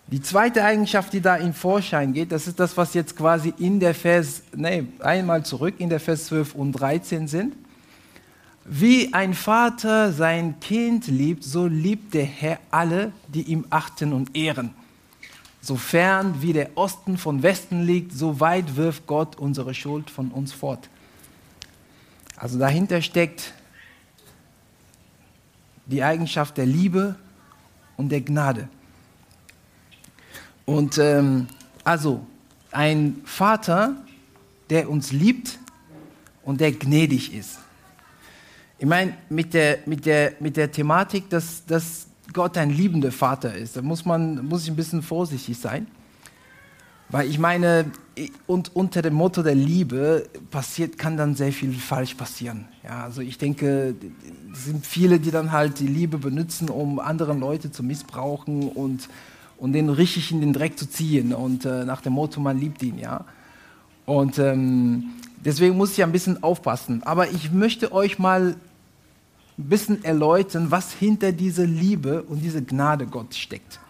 Die 0.08 0.20
zweite 0.20 0.62
Eigenschaft, 0.62 1.12
die 1.12 1.20
da 1.20 1.36
in 1.36 1.54
Vorschein 1.54 2.12
geht, 2.12 2.30
das 2.30 2.46
ist 2.46 2.60
das, 2.60 2.76
was 2.76 2.92
jetzt 2.92 3.16
quasi 3.16 3.54
in 3.58 3.80
der 3.80 3.94
Vers, 3.94 4.42
nee, 4.54 4.84
einmal 5.00 5.44
zurück 5.44 5.76
in 5.78 5.88
der 5.88 6.00
Vers 6.00 6.26
12 6.26 6.54
und 6.54 6.72
13 6.72 7.26
sind. 7.26 7.54
Wie 8.66 9.12
ein 9.12 9.34
Vater 9.34 10.12
sein 10.12 10.60
Kind 10.60 11.06
liebt, 11.06 11.44
so 11.44 11.66
liebt 11.66 12.14
der 12.14 12.24
Herr 12.24 12.58
alle, 12.70 13.12
die 13.28 13.42
ihm 13.42 13.66
achten 13.70 14.12
und 14.12 14.36
ehren. 14.36 14.74
Sofern 15.60 16.42
wie 16.42 16.52
der 16.52 16.76
Osten 16.76 17.16
von 17.16 17.42
Westen 17.42 17.82
liegt, 17.82 18.12
so 18.12 18.40
weit 18.40 18.76
wirft 18.76 19.06
Gott 19.06 19.36
unsere 19.36 19.72
Schuld 19.72 20.10
von 20.10 20.30
uns 20.30 20.52
fort. 20.52 20.90
Also 22.36 22.58
dahinter 22.58 23.00
steckt 23.00 23.54
die 25.86 26.02
Eigenschaft 26.02 26.58
der 26.58 26.66
Liebe 26.66 27.16
und 27.96 28.10
der 28.10 28.20
Gnade. 28.20 28.68
Und 30.66 30.98
ähm, 30.98 31.46
also 31.82 32.26
ein 32.70 33.20
Vater, 33.24 33.96
der 34.70 34.90
uns 34.90 35.12
liebt 35.12 35.58
und 36.42 36.60
der 36.60 36.72
gnädig 36.72 37.34
ist. 37.34 37.58
Ich 38.78 38.86
meine, 38.86 39.16
mit 39.28 39.54
der, 39.54 39.78
mit, 39.86 40.06
der, 40.06 40.32
mit 40.40 40.56
der 40.56 40.70
Thematik, 40.70 41.30
dass, 41.30 41.64
dass 41.66 42.08
Gott 42.32 42.58
ein 42.58 42.70
liebender 42.70 43.12
Vater 43.12 43.54
ist, 43.54 43.76
da 43.76 43.82
muss 43.82 44.04
man 44.04 44.44
muss 44.46 44.64
ich 44.64 44.70
ein 44.70 44.76
bisschen 44.76 45.02
vorsichtig 45.02 45.58
sein. 45.58 45.86
Weil 47.10 47.28
ich 47.28 47.38
meine, 47.38 47.92
und 48.46 48.74
unter 48.74 49.02
dem 49.02 49.14
Motto 49.14 49.42
der 49.42 49.54
Liebe 49.54 50.28
passiert, 50.50 50.98
kann 50.98 51.16
dann 51.16 51.36
sehr 51.36 51.52
viel 51.52 51.72
falsch 51.72 52.14
passieren. 52.14 52.66
Ja, 52.82 53.04
also 53.04 53.20
ich 53.20 53.38
denke, 53.38 53.94
es 54.52 54.64
sind 54.64 54.84
viele, 54.84 55.20
die 55.20 55.30
dann 55.30 55.52
halt 55.52 55.78
die 55.78 55.86
Liebe 55.86 56.18
benutzen, 56.18 56.70
um 56.70 56.98
andere 56.98 57.34
Leute 57.34 57.70
zu 57.70 57.82
missbrauchen 57.82 58.68
und 58.68 59.08
und 59.64 59.72
den 59.72 59.88
richtig 59.88 60.30
in 60.30 60.42
den 60.42 60.52
Dreck 60.52 60.78
zu 60.78 60.86
ziehen 60.86 61.32
und 61.32 61.64
äh, 61.64 61.86
nach 61.86 62.02
dem 62.02 62.12
Motto, 62.12 62.38
man 62.38 62.60
liebt 62.60 62.82
ihn, 62.82 62.98
ja. 62.98 63.24
Und 64.04 64.38
ähm, 64.38 65.12
deswegen 65.42 65.78
muss 65.78 65.92
ich 65.92 66.04
ein 66.04 66.12
bisschen 66.12 66.42
aufpassen. 66.42 67.02
Aber 67.04 67.30
ich 67.30 67.50
möchte 67.50 67.90
euch 67.90 68.18
mal 68.18 68.56
ein 69.56 69.64
bisschen 69.64 70.04
erläutern, 70.04 70.70
was 70.70 70.92
hinter 70.92 71.32
dieser 71.32 71.64
Liebe 71.64 72.24
und 72.24 72.42
dieser 72.42 72.60
Gnade 72.60 73.06
Gott 73.06 73.34
steckt. 73.34 73.80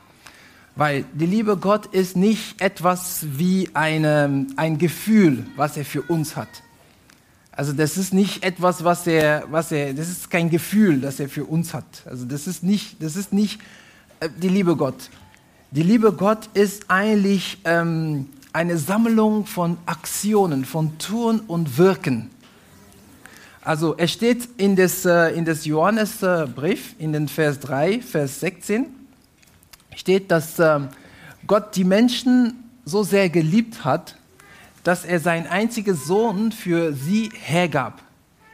Weil 0.77 1.07
die 1.13 1.27
Liebe 1.27 1.57
Gott 1.57 1.87
ist 1.87 2.17
nicht 2.17 2.61
etwas 2.61 3.27
wie 3.37 3.69
eine, 3.75 4.47
ein 4.55 4.79
Gefühl, 4.79 5.45
was 5.57 5.77
er 5.77 5.85
für 5.85 6.03
uns 6.03 6.37
hat. 6.37 6.63
Also 7.51 7.73
das 7.73 7.97
ist 7.97 8.15
nicht 8.15 8.45
etwas, 8.45 8.85
was 8.85 9.09
er, 9.09 9.43
was 9.51 9.73
er, 9.73 9.93
das 9.93 10.09
ist 10.09 10.31
kein 10.31 10.51
Gefühl, 10.51 11.01
das 11.01 11.19
er 11.19 11.29
für 11.29 11.45
uns 11.45 11.75
hat. 11.75 12.05
Also 12.05 12.27
das 12.27 12.47
ist 12.47 12.63
nicht, 12.63 13.03
das 13.03 13.17
ist 13.17 13.33
nicht 13.33 13.61
äh, 14.21 14.29
die 14.41 14.49
Liebe 14.49 14.77
Gott. 14.77 15.11
Die 15.75 15.83
Liebe 15.83 16.13
Gott 16.13 16.51
ist 16.55 16.85
eigentlich 16.87 17.59
ähm, 17.65 18.29
eine 18.53 18.79
Sammlung 18.79 19.45
von 19.45 19.77
Aktionen, 19.87 20.65
von 20.65 20.99
Tun 20.99 21.41
und 21.49 21.79
Wirken. 21.79 22.31
Also 23.61 23.97
es 23.99 24.13
steht 24.13 24.49
in 24.57 24.77
des, 24.77 25.05
äh, 25.05 25.31
in 25.31 25.45
des 25.45 25.65
Johannesbrief, 25.65 26.95
in 27.01 27.13
den 27.13 27.27
Vers 27.27 27.59
3, 27.59 28.03
Vers 28.03 28.39
16, 28.39 28.87
steht, 29.97 30.31
dass 30.31 30.61
äh, 30.61 30.79
Gott 31.49 31.75
die 31.75 31.83
Menschen 31.83 32.71
so 32.85 33.03
sehr 33.03 33.29
geliebt 33.29 33.85
hat, 33.85 34.17
dass 34.85 35.05
er 35.05 35.19
seinen 35.19 35.49
einzigen 35.49 35.97
Sohn 35.97 36.53
für 36.53 36.93
sie 36.93 37.33
hergab. 37.35 38.01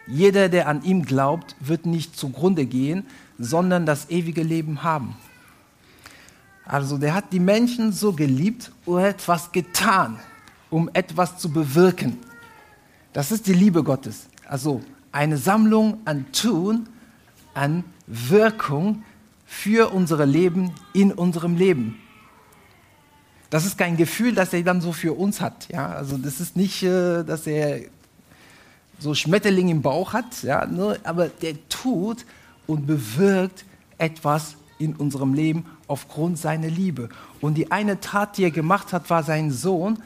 Jeder, 0.07 0.49
der 0.49 0.69
an 0.69 0.83
ihm 0.85 1.05
glaubt, 1.05 1.55
wird 1.61 1.85
nicht 1.85 2.17
zugrunde 2.17 2.65
gehen, 2.65 3.05
sondern 3.39 3.85
das 3.85 4.09
ewige 4.09 4.43
Leben 4.43 4.83
haben. 4.83 5.17
Also 6.71 6.99
der 6.99 7.15
hat 7.15 7.33
die 7.33 7.41
Menschen 7.41 7.91
so 7.91 8.13
geliebt 8.13 8.71
und 8.87 9.01
etwas 9.01 9.51
getan, 9.51 10.21
um 10.71 10.89
etwas 10.93 11.37
zu 11.37 11.51
bewirken. 11.51 12.17
Das 13.13 13.33
ist 13.33 13.49
die 13.49 13.55
Liebe 13.55 13.83
Gottes. 13.83 14.29
Also 14.47 14.81
eine 15.11 15.37
Sammlung 15.37 15.99
an 16.05 16.31
Tun, 16.31 16.89
an 17.55 17.83
Wirkung 18.07 19.03
für 19.47 19.93
unser 19.93 20.25
Leben, 20.25 20.71
in 20.93 21.11
unserem 21.11 21.57
Leben. 21.57 21.99
Das 23.51 23.67
ist 23.67 23.77
kein 23.77 23.97
Gefühl, 23.97 24.33
das 24.33 24.53
er 24.53 24.63
dann 24.63 24.81
so 24.81 24.93
für 24.93 25.15
uns 25.15 25.41
hat. 25.41 25.67
Ja? 25.73 25.89
Also 25.89 26.19
das 26.19 26.39
ist 26.39 26.55
nicht, 26.55 26.85
äh, 26.85 27.25
dass 27.25 27.49
er 27.49 27.81
so 29.01 29.13
Schmetterling 29.13 29.71
im 29.71 29.83
Bauch 29.83 30.13
hat, 30.13 30.45
ja? 30.45 30.69
aber 31.03 31.31
der 31.31 31.69
tut 31.69 32.25
und 32.69 32.87
bewirkt 32.87 33.65
etwas 33.99 34.55
in 34.81 34.97
unserem 34.97 35.35
Leben 35.35 35.67
aufgrund 35.87 36.39
seiner 36.39 36.69
Liebe. 36.69 37.11
Und 37.41 37.55
die 37.55 37.71
eine 37.71 38.01
Tat, 38.01 38.39
die 38.39 38.45
er 38.45 38.51
gemacht 38.51 38.93
hat, 38.93 39.11
war 39.11 39.23
seinen 39.23 39.53
Sohn 39.53 39.99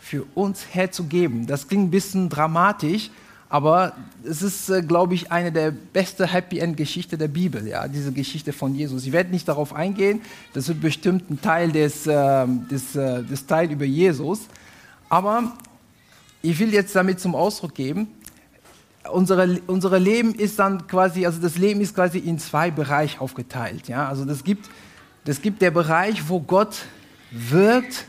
für 0.00 0.24
uns 0.34 0.66
herzugeben. 0.72 1.46
Das 1.46 1.68
klingt 1.68 1.88
ein 1.88 1.90
bisschen 1.90 2.28
dramatisch, 2.28 3.10
aber 3.48 3.94
es 4.24 4.42
ist, 4.42 4.68
äh, 4.68 4.82
glaube 4.82 5.14
ich, 5.14 5.32
eine 5.32 5.52
der 5.52 5.70
besten 5.70 6.26
Happy 6.26 6.58
End 6.58 6.76
Geschichten 6.76 7.18
der 7.18 7.28
Bibel, 7.28 7.66
ja, 7.66 7.88
diese 7.88 8.12
Geschichte 8.12 8.52
von 8.52 8.74
Jesus. 8.74 9.06
Ich 9.06 9.12
werde 9.12 9.30
nicht 9.30 9.48
darauf 9.48 9.74
eingehen, 9.74 10.20
das 10.52 10.68
wird 10.68 10.80
bestimmt 10.80 11.30
ein 11.30 11.40
Teil 11.40 11.72
des, 11.72 12.06
äh, 12.06 12.46
des, 12.70 12.94
äh, 12.94 13.22
des 13.22 13.46
Teil 13.46 13.70
über 13.70 13.84
Jesus. 13.84 14.40
Aber 15.08 15.56
ich 16.42 16.58
will 16.58 16.72
jetzt 16.72 16.94
damit 16.94 17.20
zum 17.20 17.34
Ausdruck 17.34 17.74
geben, 17.74 18.08
unsere, 19.12 19.60
unsere 19.66 19.98
Leben 19.98 20.34
ist 20.34 20.58
dann 20.58 20.86
quasi, 20.86 21.26
also 21.26 21.40
das 21.40 21.58
Leben 21.58 21.80
ist 21.80 21.94
quasi 21.94 22.18
in 22.18 22.38
zwei 22.38 22.70
Bereiche 22.70 23.20
aufgeteilt. 23.20 23.88
Ja? 23.88 24.08
Also 24.08 24.24
das 24.24 24.44
gibt, 24.44 24.68
das 25.24 25.42
gibt 25.42 25.62
der 25.62 25.70
Bereich, 25.70 26.28
wo 26.28 26.40
Gott 26.40 26.86
wirkt, 27.30 28.06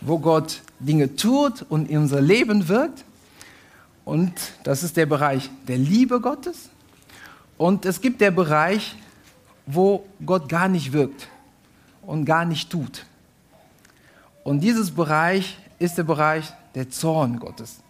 wo 0.00 0.18
Gott 0.18 0.62
Dinge 0.78 1.14
tut 1.16 1.64
und 1.68 1.90
in 1.90 1.98
unser 1.98 2.20
Leben 2.20 2.68
wirkt. 2.68 3.04
Und 4.04 4.32
das 4.64 4.82
ist 4.82 4.96
der 4.96 5.06
Bereich 5.06 5.50
der 5.68 5.78
Liebe 5.78 6.20
Gottes. 6.20 6.70
Und 7.58 7.84
es 7.84 8.00
gibt 8.00 8.20
der 8.20 8.30
Bereich, 8.30 8.96
wo 9.66 10.06
Gott 10.24 10.48
gar 10.48 10.68
nicht 10.68 10.92
wirkt 10.92 11.28
und 12.02 12.24
gar 12.24 12.44
nicht 12.44 12.70
tut. 12.70 13.04
Und 14.42 14.60
dieses 14.60 14.90
Bereich 14.90 15.58
ist 15.78 15.98
der 15.98 16.04
Bereich 16.04 16.52
der 16.74 16.90
Zorn 16.90 17.38
Gottes. 17.38 17.80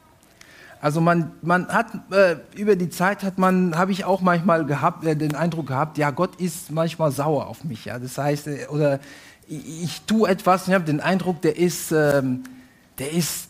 Also 0.83 1.03
man, 1.03 1.33
man 1.43 1.69
hat 1.69 1.89
äh, 2.11 2.37
über 2.57 2.75
die 2.75 2.89
Zeit 2.89 3.23
hat 3.23 3.39
man, 3.39 3.77
habe 3.77 3.93
ich 3.93 4.05
auch 4.07 4.23
manchmal 4.23 4.65
gehabt, 4.65 5.05
äh, 5.05 5.15
den 5.15 5.35
Eindruck 5.35 5.67
gehabt, 5.67 5.99
ja 5.99 6.11
Gott 6.11 6.41
ist 6.41 6.71
manchmal 6.71 7.13
sauer 7.13 7.49
auf 7.49 7.65
mich. 7.65 7.85
Ja, 7.85 7.99
das 7.99 8.17
heißt, 8.17 8.47
äh, 8.47 8.67
oder 8.71 8.99
ich, 9.47 9.85
ich 9.85 10.01
tue 10.03 10.29
etwas 10.29 10.63
und 10.63 10.69
ich 10.69 10.75
habe 10.75 10.87
den 10.87 11.01
Eindruck, 11.01 11.43
der 11.43 11.59
ist, 11.59 11.93
ähm, 11.93 12.45
der 12.99 13.13
ist, 13.13 13.49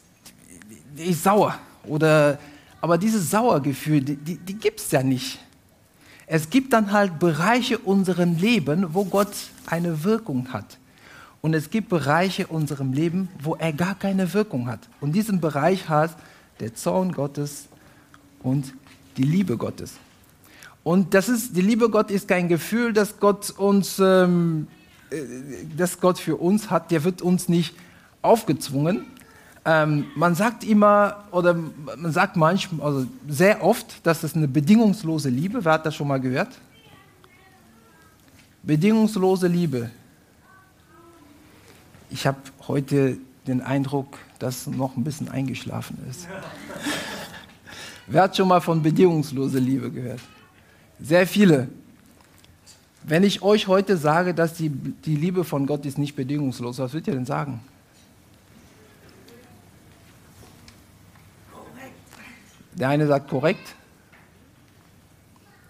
der 0.98 1.06
ist 1.06 1.22
sauer. 1.22 1.56
Oder, 1.84 2.38
aber 2.80 2.98
dieses 2.98 3.30
Sauergefühl, 3.30 4.00
die, 4.00 4.16
die, 4.16 4.36
die 4.36 4.54
gibt 4.54 4.80
es 4.80 4.90
ja 4.90 5.04
nicht. 5.04 5.38
Es 6.26 6.50
gibt 6.50 6.72
dann 6.72 6.92
halt 6.92 7.18
Bereiche 7.20 7.78
unserem 7.78 8.36
Leben, 8.36 8.92
wo 8.92 9.04
Gott 9.04 9.32
eine 9.66 10.02
Wirkung 10.02 10.52
hat. 10.52 10.78
Und 11.42 11.54
es 11.54 11.70
gibt 11.70 11.88
Bereiche 11.88 12.48
unserem 12.48 12.92
Leben, 12.92 13.28
wo 13.40 13.54
er 13.54 13.72
gar 13.72 13.94
keine 13.94 14.32
Wirkung 14.34 14.68
hat. 14.68 14.80
Und 15.00 15.12
diesen 15.12 15.40
Bereich 15.40 15.88
heißt 15.88 16.16
der 16.60 16.74
Zorn 16.74 17.12
Gottes 17.12 17.68
und 18.42 18.74
die 19.16 19.22
Liebe 19.22 19.56
Gottes. 19.56 19.94
Und 20.82 21.14
das 21.14 21.28
ist, 21.28 21.56
die 21.56 21.60
Liebe 21.60 21.90
Gott 21.90 22.10
ist 22.10 22.28
kein 22.28 22.48
Gefühl, 22.48 22.92
das 22.92 23.20
Gott 23.20 23.50
uns, 23.50 23.98
ähm, 23.98 24.66
äh, 25.10 25.16
das 25.76 26.00
Gott 26.00 26.18
für 26.18 26.36
uns 26.36 26.70
hat. 26.70 26.90
Der 26.90 27.04
wird 27.04 27.20
uns 27.22 27.48
nicht 27.48 27.74
aufgezwungen. 28.22 29.04
Ähm, 29.64 30.06
man 30.14 30.34
sagt 30.34 30.64
immer 30.64 31.24
oder 31.32 31.54
man 31.54 32.12
sagt 32.12 32.36
manchmal, 32.36 32.86
also 32.86 33.06
sehr 33.28 33.62
oft, 33.62 34.06
dass 34.06 34.22
es 34.22 34.34
eine 34.34 34.48
bedingungslose 34.48 35.28
Liebe. 35.28 35.64
Wer 35.64 35.72
hat 35.72 35.84
das 35.84 35.94
schon 35.94 36.08
mal 36.08 36.20
gehört? 36.20 36.58
Bedingungslose 38.62 39.48
Liebe. 39.48 39.90
Ich 42.08 42.26
habe 42.26 42.38
heute 42.66 43.18
den 43.46 43.60
Eindruck, 43.60 44.18
dass 44.40 44.66
noch 44.66 44.96
ein 44.96 45.04
bisschen 45.04 45.28
eingeschlafen 45.28 45.98
ist. 46.08 46.26
Wer 48.06 48.22
hat 48.22 48.36
schon 48.36 48.48
mal 48.48 48.60
von 48.60 48.82
bedingungsloser 48.82 49.60
Liebe 49.60 49.90
gehört? 49.90 50.20
Sehr 50.98 51.26
viele. 51.26 51.68
Wenn 53.02 53.22
ich 53.22 53.42
euch 53.42 53.68
heute 53.68 53.96
sage, 53.96 54.34
dass 54.34 54.54
die, 54.54 54.70
die 54.70 55.14
Liebe 55.14 55.44
von 55.44 55.66
Gott 55.66 55.86
ist 55.86 55.98
nicht 55.98 56.16
bedingungslos, 56.16 56.78
was 56.78 56.92
würdet 56.92 57.08
ihr 57.08 57.14
denn 57.14 57.26
sagen? 57.26 57.60
Korrekt. 61.52 61.94
Der 62.72 62.88
eine 62.88 63.06
sagt 63.06 63.28
korrekt. 63.28 63.74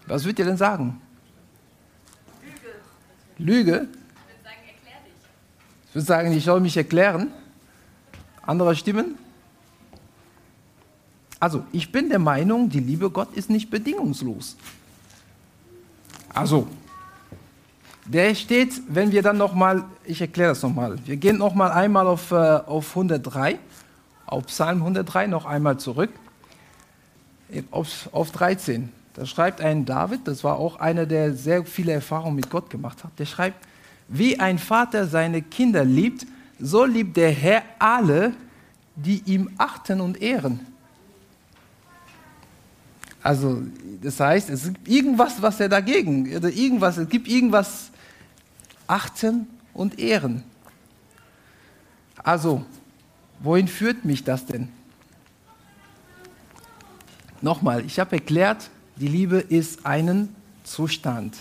Was 0.07 0.23
würdet 0.23 0.39
ihr 0.39 0.45
denn 0.45 0.57
sagen? 0.57 1.01
Lüge. 3.37 3.63
Lüge? 3.63 3.87
Ich 5.89 5.95
würde 5.95 6.05
sagen, 6.05 6.31
ich 6.31 6.45
soll 6.45 6.61
mich 6.61 6.77
erklären. 6.77 7.33
Andere 8.43 8.75
Stimmen? 8.75 9.17
Also, 11.39 11.63
ich 11.71 11.91
bin 11.91 12.09
der 12.09 12.19
Meinung, 12.19 12.69
die 12.69 12.79
Liebe 12.79 13.09
Gott 13.09 13.33
ist 13.35 13.49
nicht 13.49 13.69
bedingungslos. 13.69 14.57
Also, 16.33 16.67
der 18.05 18.35
steht, 18.35 18.81
wenn 18.87 19.11
wir 19.11 19.21
dann 19.21 19.37
nochmal, 19.37 19.83
ich 20.05 20.21
erkläre 20.21 20.49
das 20.49 20.61
nochmal, 20.63 20.97
wir 21.05 21.17
gehen 21.17 21.37
nochmal 21.37 21.71
einmal 21.71 22.07
auf, 22.07 22.31
äh, 22.31 22.35
auf 22.35 22.89
103, 22.89 23.57
auf 24.25 24.45
Psalm 24.47 24.79
103 24.79 25.27
noch 25.27 25.45
einmal 25.45 25.77
zurück, 25.77 26.09
auf, 27.71 28.09
auf 28.11 28.31
13. 28.31 28.89
Da 29.13 29.25
schreibt 29.25 29.61
ein 29.61 29.85
David, 29.85 30.27
das 30.27 30.43
war 30.43 30.57
auch 30.57 30.79
einer, 30.79 31.05
der 31.05 31.33
sehr 31.33 31.65
viele 31.65 31.91
Erfahrungen 31.91 32.35
mit 32.35 32.49
Gott 32.49 32.69
gemacht 32.69 33.03
hat, 33.03 33.11
der 33.19 33.25
schreibt, 33.25 33.65
wie 34.07 34.39
ein 34.39 34.57
Vater 34.57 35.07
seine 35.07 35.41
Kinder 35.41 35.83
liebt, 35.83 36.25
so 36.61 36.85
liebt 36.85 37.17
der 37.17 37.31
Herr 37.31 37.63
alle, 37.79 38.33
die 38.95 39.21
ihm 39.25 39.49
achten 39.57 39.99
und 39.99 40.21
ehren. 40.21 40.59
Also, 43.23 43.61
das 44.01 44.19
heißt, 44.19 44.49
es 44.49 44.63
gibt 44.65 44.87
irgendwas, 44.87 45.41
was 45.41 45.59
er 45.59 45.69
dagegen, 45.69 46.35
oder 46.35 46.49
irgendwas, 46.49 46.97
es 46.97 47.09
gibt 47.09 47.27
irgendwas 47.27 47.91
achten 48.87 49.47
und 49.73 49.99
ehren. 49.99 50.43
Also, 52.17 52.65
wohin 53.39 53.67
führt 53.67 54.05
mich 54.05 54.23
das 54.23 54.45
denn? 54.45 54.69
Nochmal, 57.41 57.85
ich 57.85 57.99
habe 57.99 58.17
erklärt, 58.17 58.69
die 58.95 59.07
Liebe 59.07 59.37
ist 59.37 59.85
ein 59.85 60.35
Zustand, 60.63 61.37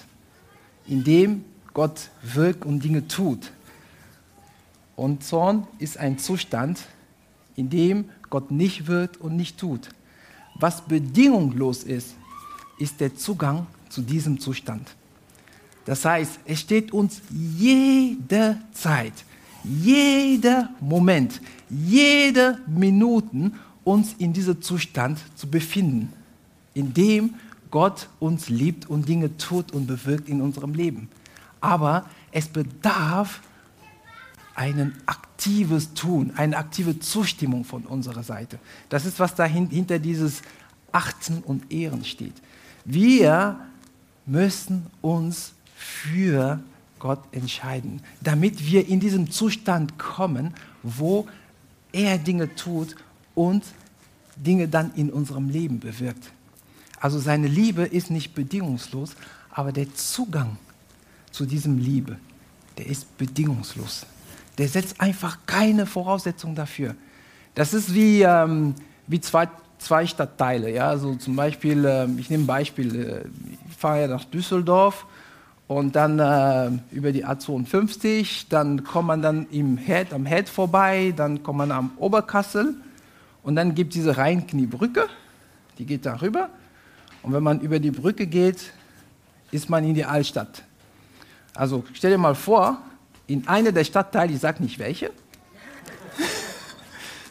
in 0.87 1.05
dem 1.05 1.45
Gott 1.75 2.09
wirkt 2.23 2.65
und 2.65 2.83
Dinge 2.83 3.07
tut. 3.07 3.53
Und 5.01 5.25
Zorn 5.25 5.67
ist 5.79 5.97
ein 5.97 6.19
Zustand, 6.19 6.79
in 7.57 7.71
dem 7.71 8.05
Gott 8.29 8.51
nicht 8.51 8.87
wirkt 8.87 9.17
und 9.17 9.35
nicht 9.35 9.57
tut. 9.57 9.89
Was 10.57 10.83
bedingungslos 10.83 11.85
ist, 11.85 12.17
ist 12.79 13.01
der 13.01 13.17
Zugang 13.17 13.67
zu 13.89 14.03
diesem 14.03 14.39
Zustand. 14.39 14.95
Das 15.87 16.05
heißt, 16.05 16.41
es 16.45 16.61
steht 16.61 16.93
uns 16.93 17.23
jede 17.31 18.59
Zeit, 18.73 19.15
jeder 19.65 20.69
Moment, 20.81 21.41
jede 21.71 22.59
Minute 22.67 23.53
uns 23.85 24.15
in 24.19 24.35
diesem 24.35 24.61
Zustand 24.61 25.19
zu 25.35 25.49
befinden, 25.49 26.13
in 26.75 26.93
dem 26.93 27.37
Gott 27.71 28.11
uns 28.19 28.51
liebt 28.51 28.91
und 28.91 29.09
Dinge 29.09 29.35
tut 29.39 29.73
und 29.73 29.87
bewirkt 29.87 30.29
in 30.29 30.43
unserem 30.43 30.75
Leben. 30.75 31.09
Aber 31.63 32.05
es 32.33 32.49
bedarf 32.49 33.41
ein 34.55 34.95
aktives 35.07 35.95
Tun, 35.95 36.33
eine 36.37 36.57
aktive 36.57 36.99
Zustimmung 37.01 37.65
von 37.65 37.85
unserer 37.85 38.23
Seite. 38.23 38.59
Das 38.89 39.07
ist, 39.07 39.19
was 39.19 39.35
dahinter 39.35 39.75
hinter 39.75 39.99
dieses 39.99 40.43
Achten 40.93 41.39
und 41.39 41.71
Ehren 41.73 42.05
steht. 42.05 42.35
Wir 42.85 43.61
müssen 44.27 44.87
uns 45.01 45.53
für 45.77 46.61
Gott 46.99 47.21
entscheiden, 47.33 48.03
damit 48.21 48.65
wir 48.67 48.87
in 48.87 49.01
diesen 49.01 49.31
Zustand 49.31 49.99
kommen, 49.99 50.55
wo 50.83 51.27
er 51.93 52.19
Dinge 52.19 52.55
tut 52.55 52.97
und 53.35 53.65
Dinge 54.37 54.69
dann 54.69 54.93
in 54.95 55.11
unserem 55.11 55.49
Leben 55.49 55.81
bewirkt. 55.81 56.31
Also 57.01 57.19
seine 57.19 57.49
Liebe 57.49 57.83
ist 57.83 58.11
nicht 58.11 58.35
bedingungslos, 58.35 59.17
aber 59.51 59.73
der 59.73 59.93
Zugang 59.95 60.59
zu 61.31 61.47
diesem 61.47 61.79
Liebe, 61.79 62.19
der 62.77 62.87
ist 62.87 63.17
bedingungslos. 63.17 64.07
Der 64.61 64.69
setzt 64.69 65.01
einfach 65.01 65.39
keine 65.47 65.87
Voraussetzung 65.87 66.55
dafür. 66.55 66.95
Das 67.55 67.73
ist 67.73 67.95
wie, 67.95 68.21
ähm, 68.21 68.75
wie 69.07 69.19
zwei, 69.19 69.49
zwei 69.79 70.07
Stadtteile. 70.07 70.71
Ja? 70.71 70.91
Also 70.91 71.15
zum 71.15 71.35
Beispiel, 71.35 71.83
äh, 71.87 72.07
ich 72.19 72.29
nehme 72.29 72.45
ein 72.45 72.47
Beispiel, 72.47 72.95
äh, 72.95 73.55
ich 73.69 73.75
fahre 73.75 74.03
ja 74.03 74.07
nach 74.09 74.27
Düsseldorf 74.27 75.07
und 75.67 75.97
dann 75.97 76.19
äh, 76.19 76.73
über 76.95 77.11
die 77.11 77.25
A52, 77.25 78.49
dann 78.51 78.85
kommt 78.85 79.09
man 79.09 79.23
dann 79.23 79.47
im 79.51 79.79
Head, 79.79 80.13
am 80.13 80.27
Head 80.27 80.51
vorbei, 80.51 81.15
dann 81.17 81.43
kommt 81.43 81.57
man 81.57 81.73
am 81.73 81.93
Oberkassel 81.97 82.75
und 83.43 83.57
dann 83.57 83.75
gibt 83.75 83.95
es 83.95 84.01
diese 84.01 84.19
Rheinkniebrücke, 84.19 85.07
die 85.79 85.87
geht 85.87 86.05
da 86.05 86.21
rüber. 86.21 86.51
Und 87.23 87.33
wenn 87.33 87.43
man 87.43 87.61
über 87.61 87.79
die 87.79 87.93
Brücke 87.93 88.27
geht, 88.27 88.75
ist 89.53 89.71
man 89.71 89.85
in 89.85 89.95
die 89.95 90.05
Altstadt. 90.05 90.65
Also 91.55 91.83
stell 91.95 92.11
dir 92.11 92.19
mal 92.19 92.35
vor, 92.35 92.83
in 93.31 93.47
einer 93.47 93.73
der 93.73 93.85
Stadtteile, 93.85 94.33
ich 94.33 94.41
sage 94.41 94.63
nicht 94.63 94.79
welche, 94.79 95.11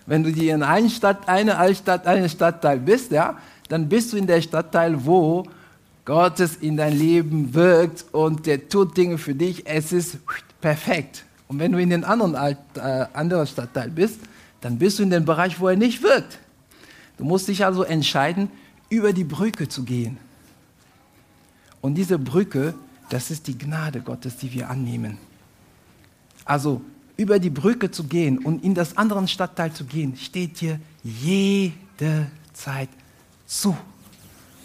wenn 0.06 0.24
du 0.24 0.30
in 0.30 0.64
einer 0.64 0.90
Stadt, 0.90 1.28
eine 1.28 1.58
Altstadt, 1.58 2.08
einen 2.08 2.30
Stadtteil 2.30 2.80
bist, 2.80 3.12
ja, 3.12 3.38
dann 3.68 3.88
bist 3.88 4.14
du 4.14 4.18
in 4.18 4.26
der 4.26 4.42
Stadtteil, 4.42 5.06
wo 5.06 5.46
Gottes 6.06 6.56
in 6.56 6.78
dein 6.78 6.98
Leben 6.98 7.54
wirkt 7.54 8.06
und 8.12 8.48
der 8.48 8.68
tut 8.68 8.98
Dinge 8.98 9.20
für 9.20 9.36
dich. 9.36 9.68
Es 9.68 9.92
ist 9.92 10.18
perfekt. 10.60 11.24
Und 11.48 11.60
wenn 11.60 11.72
du 11.72 11.78
in 11.80 11.92
den 11.92 12.04
anderen, 12.04 12.36
Alt, 12.36 12.58
äh, 12.76 13.06
anderen 13.14 13.46
Stadtteil 13.46 13.90
bist, 13.90 14.20
dann 14.62 14.80
bist 14.80 14.98
du 14.98 15.04
in 15.04 15.12
dem 15.12 15.26
Bereich, 15.26 15.60
wo 15.60 15.68
er 15.68 15.76
nicht 15.76 16.02
wirkt. 16.02 16.40
Du 17.18 17.24
musst 17.24 17.48
dich 17.48 17.64
also 17.64 17.84
entscheiden, 17.84 18.50
über 18.90 19.14
die 19.14 19.24
Brücke 19.24 19.68
zu 19.68 19.84
gehen. 19.84 20.18
Und 21.82 21.96
diese 21.96 22.18
Brücke 22.18 22.74
das 23.10 23.32
ist 23.32 23.48
die 23.48 23.58
Gnade 23.58 24.02
Gottes, 24.02 24.38
die 24.38 24.54
wir 24.54 24.70
annehmen. 24.70 25.18
Also 26.50 26.82
über 27.16 27.38
die 27.38 27.52
Brücke 27.52 27.92
zu 27.92 28.06
gehen 28.06 28.40
und 28.40 28.64
in 28.64 28.74
das 28.74 28.98
andere 28.98 29.28
Stadtteil 29.28 29.72
zu 29.72 29.86
gehen, 29.86 30.16
steht 30.18 30.60
dir 30.60 30.80
jede 31.04 32.26
Zeit 32.54 32.90
zu 33.46 33.78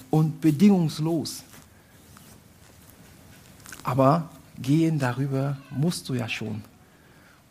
und 0.08 0.40
bedingungslos. 0.40 1.42
Aber 3.82 4.30
gehen 4.58 4.98
darüber 4.98 5.58
musst 5.68 6.08
du 6.08 6.14
ja 6.14 6.26
schon 6.26 6.62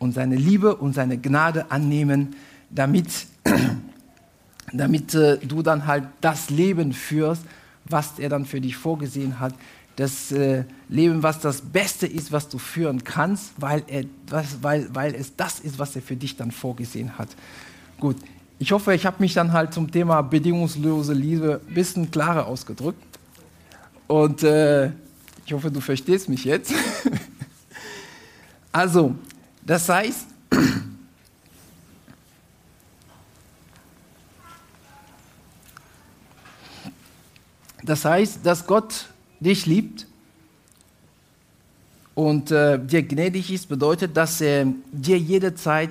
und 0.00 0.14
seine 0.14 0.34
Liebe 0.34 0.74
und 0.74 0.94
seine 0.94 1.16
Gnade 1.16 1.70
annehmen, 1.70 2.34
damit, 2.70 3.28
damit 4.72 5.14
äh, 5.14 5.38
du 5.38 5.62
dann 5.62 5.86
halt 5.86 6.08
das 6.20 6.50
Leben 6.50 6.92
führst, 6.92 7.42
was 7.84 8.18
er 8.18 8.30
dann 8.30 8.46
für 8.46 8.60
dich 8.60 8.76
vorgesehen 8.76 9.38
hat, 9.38 9.54
das 9.96 10.32
äh, 10.32 10.64
Leben, 10.88 11.22
was 11.22 11.38
das 11.40 11.60
Beste 11.60 12.06
ist, 12.06 12.32
was 12.32 12.48
du 12.48 12.58
führen 12.58 13.04
kannst, 13.04 13.52
weil, 13.58 13.84
er, 13.86 14.04
was, 14.28 14.62
weil, 14.62 14.88
weil 14.92 15.14
es 15.14 15.36
das 15.36 15.60
ist, 15.60 15.78
was 15.78 15.94
er 15.94 16.02
für 16.02 16.16
dich 16.16 16.36
dann 16.36 16.50
vorgesehen 16.50 17.16
hat. 17.16 17.28
Gut, 18.00 18.16
ich 18.58 18.72
hoffe, 18.72 18.92
ich 18.94 19.06
habe 19.06 19.16
mich 19.20 19.34
dann 19.34 19.52
halt 19.52 19.72
zum 19.72 19.90
Thema 19.90 20.22
bedingungslose 20.22 21.12
Liebe 21.12 21.60
ein 21.66 21.74
bisschen 21.74 22.10
klarer 22.10 22.46
ausgedrückt. 22.46 23.02
Und 24.06 24.42
äh, 24.42 24.90
ich 25.46 25.52
hoffe, 25.52 25.70
du 25.70 25.80
verstehst 25.80 26.28
mich 26.28 26.44
jetzt. 26.44 26.72
also, 28.72 29.14
das 29.62 29.88
heißt, 29.88 30.26
das 37.82 38.04
heißt, 38.04 38.40
dass 38.44 38.66
Gott 38.66 39.06
dich 39.44 39.66
liebt 39.66 40.06
und 42.14 42.50
äh, 42.50 42.78
dir 42.78 43.02
gnädig 43.02 43.52
ist, 43.52 43.68
bedeutet, 43.68 44.16
dass 44.16 44.40
er 44.40 44.66
dir 44.92 45.18
jederzeit 45.18 45.90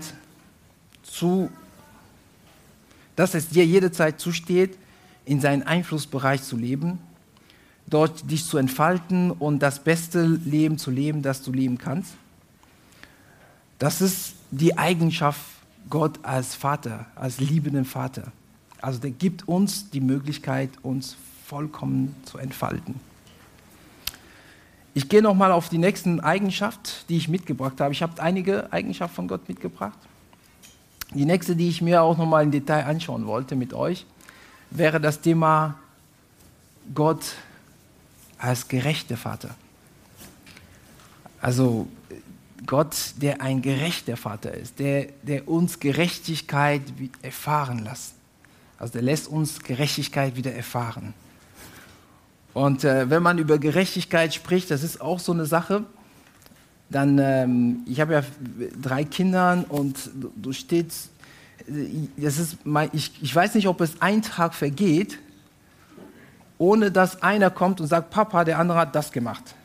zu, 1.04 1.50
dass 3.16 3.36
es 3.36 3.50
dir 3.50 3.66
jederzeit 3.66 4.20
zusteht, 4.20 4.78
in 5.26 5.40
seinen 5.42 5.64
Einflussbereich 5.64 6.44
zu 6.44 6.58
leben, 6.58 7.00
dort 7.88 8.30
dich 8.30 8.46
zu 8.46 8.58
entfalten 8.58 9.32
und 9.32 9.60
das 9.60 9.84
beste 9.84 10.26
Leben 10.26 10.78
zu 10.78 10.92
leben, 10.92 11.22
das 11.22 11.42
du 11.44 11.52
leben 11.52 11.78
kannst. 11.78 12.14
Das 13.80 14.02
ist 14.02 14.36
die 14.52 14.78
Eigenschaft 14.78 15.42
Gott 15.90 16.20
als 16.24 16.56
Vater, 16.56 17.06
als 17.16 17.40
liebenden 17.40 17.86
Vater. 17.86 18.32
Also 18.82 19.00
der 19.00 19.12
gibt 19.12 19.48
uns 19.48 19.90
die 19.90 20.02
Möglichkeit, 20.02 20.70
uns 20.82 21.16
vollkommen 21.46 22.16
zu 22.26 22.38
entfalten. 22.38 22.96
Ich 24.96 25.10
gehe 25.10 25.22
nochmal 25.22 25.52
auf 25.52 25.70
die 25.70 25.80
nächsten 25.80 26.20
Eigenschaften, 26.20 26.90
die 27.10 27.18
ich 27.18 27.28
mitgebracht 27.28 27.82
habe. 27.82 27.94
Ich 27.94 28.04
habe 28.04 28.22
einige 28.22 28.72
Eigenschaften 28.72 29.16
von 29.16 29.28
Gott 29.28 29.48
mitgebracht. 29.50 29.98
Die 31.14 31.26
nächste, 31.26 31.56
die 31.56 31.70
ich 31.70 31.82
mir 31.82 32.04
auch 32.04 32.18
nochmal 32.18 32.44
im 32.44 32.52
Detail 32.52 32.86
anschauen 32.86 33.26
wollte 33.26 33.56
mit 33.56 33.74
euch, 33.74 34.06
wäre 34.70 35.00
das 35.00 35.22
Thema 35.22 35.76
Gott 36.94 37.36
als 38.38 38.68
gerechter 38.68 39.18
Vater. 39.18 39.56
Also 41.42 41.88
Gott, 42.66 42.96
der 43.18 43.42
ein 43.42 43.62
gerechter 43.62 44.16
Vater 44.16 44.54
ist, 44.54 44.80
der, 44.80 45.08
der 45.24 45.48
uns 45.48 45.80
Gerechtigkeit 45.80 46.82
erfahren 47.22 47.80
lässt. 47.80 48.14
Also 48.78 48.94
der 48.94 49.02
lässt 49.02 49.28
uns 49.28 49.60
Gerechtigkeit 49.60 50.36
wieder 50.36 50.54
erfahren. 50.54 51.14
Und 52.54 52.84
äh, 52.84 53.10
wenn 53.10 53.24
man 53.24 53.38
über 53.38 53.58
Gerechtigkeit 53.58 54.34
spricht, 54.34 54.70
das 54.70 54.84
ist 54.84 55.02
auch 55.02 55.20
so 55.20 55.32
eine 55.32 55.46
Sache, 55.46 55.86
dann, 56.90 57.18
ähm, 57.18 57.82
ich 57.88 58.00
habe 58.00 58.14
ja 58.14 58.22
drei 58.80 59.04
Kinder 59.04 59.66
und 59.70 60.12
du, 60.14 60.32
du 60.36 60.54
stehst, 60.54 61.10
das 62.18 62.38
ist 62.38 62.66
mein, 62.66 62.90
ich, 62.94 63.12
ich 63.22 63.36
weiß 63.36 63.56
nicht, 63.56 63.68
ob 63.68 63.82
es 63.82 64.02
ein 64.02 64.22
Tag 64.22 64.54
vergeht, 64.54 65.18
ohne 66.58 66.92
dass 66.92 67.24
einer 67.24 67.50
kommt 67.50 67.82
und 67.82 67.88
sagt, 67.88 68.12
Papa, 68.12 68.44
der 68.44 68.60
andere 68.60 68.78
hat 68.78 68.96
das 68.96 69.12
gemacht. 69.12 69.56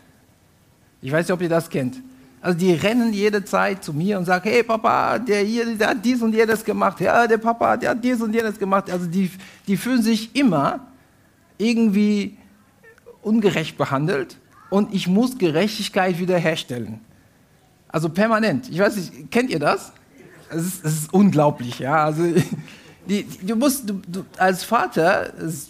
Ich 1.02 1.12
weiß 1.12 1.26
nicht, 1.26 1.32
ob 1.32 1.42
ihr 1.42 1.48
das 1.48 1.68
kennt. 1.68 2.00
Also 2.40 2.58
die 2.58 2.72
rennen 2.72 3.12
jede 3.12 3.44
Zeit 3.44 3.84
zu 3.84 3.92
mir 3.92 4.18
und 4.18 4.24
sagen, 4.24 4.48
hey 4.48 4.62
Papa, 4.62 5.18
der 5.18 5.42
hier, 5.42 5.76
der 5.76 5.88
hat 5.88 6.04
dies 6.04 6.22
und 6.22 6.32
jenes 6.32 6.64
gemacht. 6.64 7.00
Ja, 7.00 7.26
der 7.26 7.38
Papa, 7.38 7.76
der 7.76 7.90
hat 7.90 8.02
dies 8.02 8.20
und 8.20 8.32
jenes 8.32 8.58
gemacht. 8.58 8.90
Also 8.90 9.06
die, 9.06 9.30
die 9.66 9.76
fühlen 9.76 10.02
sich 10.02 10.34
immer 10.34 10.80
irgendwie 11.58 12.36
ungerecht 13.22 13.76
behandelt 13.78 14.38
und 14.70 14.94
ich 14.94 15.06
muss 15.06 15.38
Gerechtigkeit 15.38 16.18
wiederherstellen. 16.18 17.00
Also 17.88 18.08
permanent. 18.08 18.68
Ich 18.70 18.78
weiß 18.78 18.96
nicht, 18.96 19.30
kennt 19.30 19.50
ihr 19.50 19.58
das? 19.58 19.92
Es 20.50 20.64
ist, 20.64 20.84
ist 20.84 21.12
unglaublich, 21.12 21.78
ja. 21.78 22.04
Also 22.04 22.22
die, 23.08 23.24
die, 23.24 23.46
du 23.46 23.56
musst, 23.56 23.88
du, 23.88 24.00
du, 24.06 24.24
als 24.36 24.64
Vater, 24.64 25.32
es, 25.38 25.68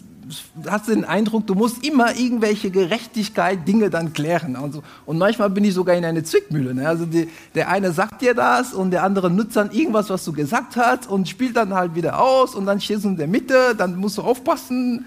hast 0.67 0.87
du 0.87 0.93
den 0.93 1.05
Eindruck, 1.05 1.47
du 1.47 1.55
musst 1.55 1.83
immer 1.85 2.15
irgendwelche 2.15 2.69
Gerechtigkeit, 2.69 3.67
Dinge 3.67 3.89
dann 3.89 4.13
klären. 4.13 4.55
Also, 4.55 4.83
und 5.05 5.17
manchmal 5.17 5.49
bin 5.49 5.63
ich 5.63 5.73
sogar 5.73 5.95
in 5.95 6.05
eine 6.05 6.23
Zwickmühle. 6.23 6.73
Ne? 6.73 6.87
Also 6.87 7.05
die, 7.05 7.29
der 7.55 7.69
eine 7.69 7.91
sagt 7.91 8.21
dir 8.21 8.33
das 8.33 8.73
und 8.73 8.91
der 8.91 9.03
andere 9.03 9.29
nutzt 9.29 9.55
dann 9.55 9.71
irgendwas, 9.71 10.09
was 10.09 10.23
du 10.25 10.33
gesagt 10.33 10.75
hast 10.75 11.07
und 11.07 11.27
spielt 11.27 11.55
dann 11.55 11.73
halt 11.73 11.95
wieder 11.95 12.21
aus 12.21 12.55
und 12.55 12.65
dann 12.65 12.79
stehst 12.79 13.05
du 13.05 13.09
in 13.09 13.17
der 13.17 13.27
Mitte, 13.27 13.75
dann 13.77 13.95
musst 13.95 14.17
du 14.17 14.21
aufpassen. 14.21 15.05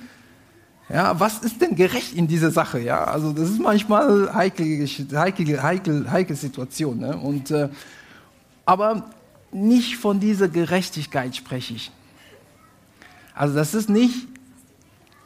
Ja, 0.92 1.18
was 1.18 1.38
ist 1.38 1.60
denn 1.60 1.74
gerecht 1.74 2.12
in 2.14 2.26
dieser 2.28 2.50
Sache? 2.50 2.78
Ja, 2.80 3.04
also 3.04 3.32
das 3.32 3.48
ist 3.48 3.60
manchmal 3.60 4.34
heikel, 4.34 4.86
heikel, 5.14 5.62
heikel, 5.62 6.10
heikel 6.10 6.36
Situation. 6.36 6.98
Ne? 6.98 7.16
Und, 7.16 7.50
äh, 7.50 7.68
aber 8.66 9.10
nicht 9.50 9.96
von 9.96 10.20
dieser 10.20 10.48
Gerechtigkeit 10.48 11.34
spreche 11.34 11.74
ich. 11.74 11.90
Also 13.34 13.54
das 13.54 13.72
ist 13.72 13.88
nicht 13.88 14.28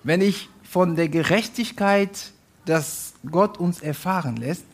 wenn 0.06 0.20
ich 0.20 0.48
von 0.62 0.94
der 0.94 1.08
Gerechtigkeit, 1.08 2.30
dass 2.64 3.14
Gott 3.28 3.58
uns 3.58 3.80
erfahren 3.80 4.36
lässt, 4.36 4.64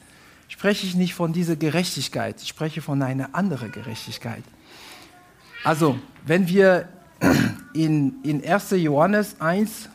spreche 0.48 0.86
ich 0.86 0.94
nicht 0.94 1.14
von 1.14 1.32
dieser 1.32 1.56
Gerechtigkeit, 1.56 2.36
ich 2.42 2.48
spreche 2.48 2.82
von 2.82 3.00
einer 3.00 3.34
anderen 3.34 3.72
Gerechtigkeit. 3.72 4.44
Also, 5.64 5.98
wenn 6.26 6.48
wir 6.48 6.86
in, 7.72 8.22
in 8.22 8.46
1. 8.46 8.72
Johannes 8.72 9.40
1, 9.40 9.88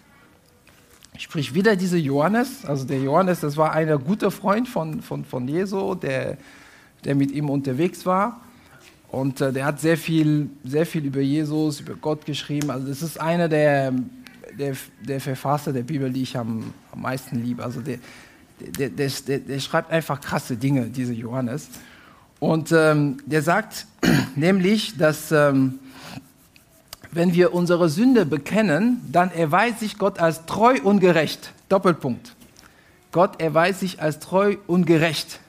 sprich 1.17 1.53
wieder 1.53 1.75
dieser 1.75 1.97
Johannes, 1.97 2.65
also 2.65 2.85
der 2.85 2.99
Johannes, 2.99 3.39
das 3.39 3.57
war 3.57 3.73
ein 3.73 3.87
guter 4.03 4.31
Freund 4.31 4.67
von, 4.67 5.01
von, 5.01 5.25
von 5.25 5.47
Jesu, 5.47 5.95
der, 5.95 6.37
der 7.03 7.15
mit 7.15 7.31
ihm 7.31 7.49
unterwegs 7.49 8.05
war. 8.05 8.41
Und 9.09 9.39
äh, 9.39 9.53
der 9.53 9.65
hat 9.65 9.79
sehr 9.79 9.97
viel, 9.97 10.49
sehr 10.63 10.85
viel 10.85 11.05
über 11.05 11.21
Jesus, 11.21 11.79
über 11.79 11.95
Gott 11.95 12.25
geschrieben. 12.25 12.69
Also 12.69 12.87
das 12.87 13.01
ist 13.01 13.19
einer 13.19 13.47
der 13.47 13.93
der, 14.57 14.75
der 15.01 15.21
Verfasser 15.21 15.73
der 15.73 15.83
Bibel, 15.83 16.11
die 16.11 16.23
ich 16.23 16.37
am, 16.37 16.73
am 16.91 17.01
meisten 17.01 17.43
liebe. 17.43 17.63
Also 17.63 17.81
der, 17.81 17.99
der, 18.59 18.89
der, 18.89 19.09
der, 19.39 19.59
schreibt 19.59 19.91
einfach 19.91 20.19
krasse 20.19 20.57
Dinge, 20.57 20.87
dieser 20.87 21.13
Johannes. 21.13 21.69
Und 22.39 22.71
ähm, 22.71 23.17
der 23.25 23.41
sagt 23.41 23.87
nämlich, 24.35 24.97
dass 24.97 25.31
ähm, 25.31 25.79
wenn 27.11 27.33
wir 27.33 27.53
unsere 27.53 27.89
Sünde 27.89 28.25
bekennen, 28.25 29.01
dann 29.11 29.31
erweist 29.31 29.79
sich 29.79 29.97
Gott 29.97 30.19
als 30.19 30.45
treu 30.45 30.79
und 30.83 30.99
gerecht. 30.99 31.53
Doppelpunkt. 31.69 32.35
Gott 33.11 33.41
erweist 33.41 33.79
sich 33.79 34.01
als 34.01 34.19
treu 34.19 34.57
und 34.67 34.85
gerecht. 34.85 35.39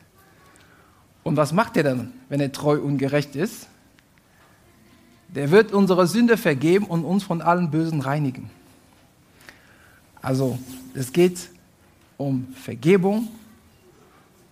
Und 1.22 1.36
was 1.36 1.52
macht 1.52 1.76
er 1.76 1.82
dann, 1.82 2.12
wenn 2.28 2.40
er 2.40 2.52
treu 2.52 2.78
und 2.78 2.98
gerecht 2.98 3.36
ist? 3.36 3.68
Der 5.28 5.50
wird 5.50 5.72
unsere 5.72 6.06
Sünde 6.06 6.36
vergeben 6.36 6.86
und 6.86 7.04
uns 7.04 7.24
von 7.24 7.42
allen 7.42 7.70
Bösen 7.70 8.00
reinigen. 8.00 8.50
Also 10.22 10.58
es 10.94 11.12
geht 11.12 11.50
um 12.16 12.48
Vergebung 12.54 13.28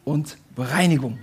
und 0.05 0.37
Bereinigung. 0.55 1.19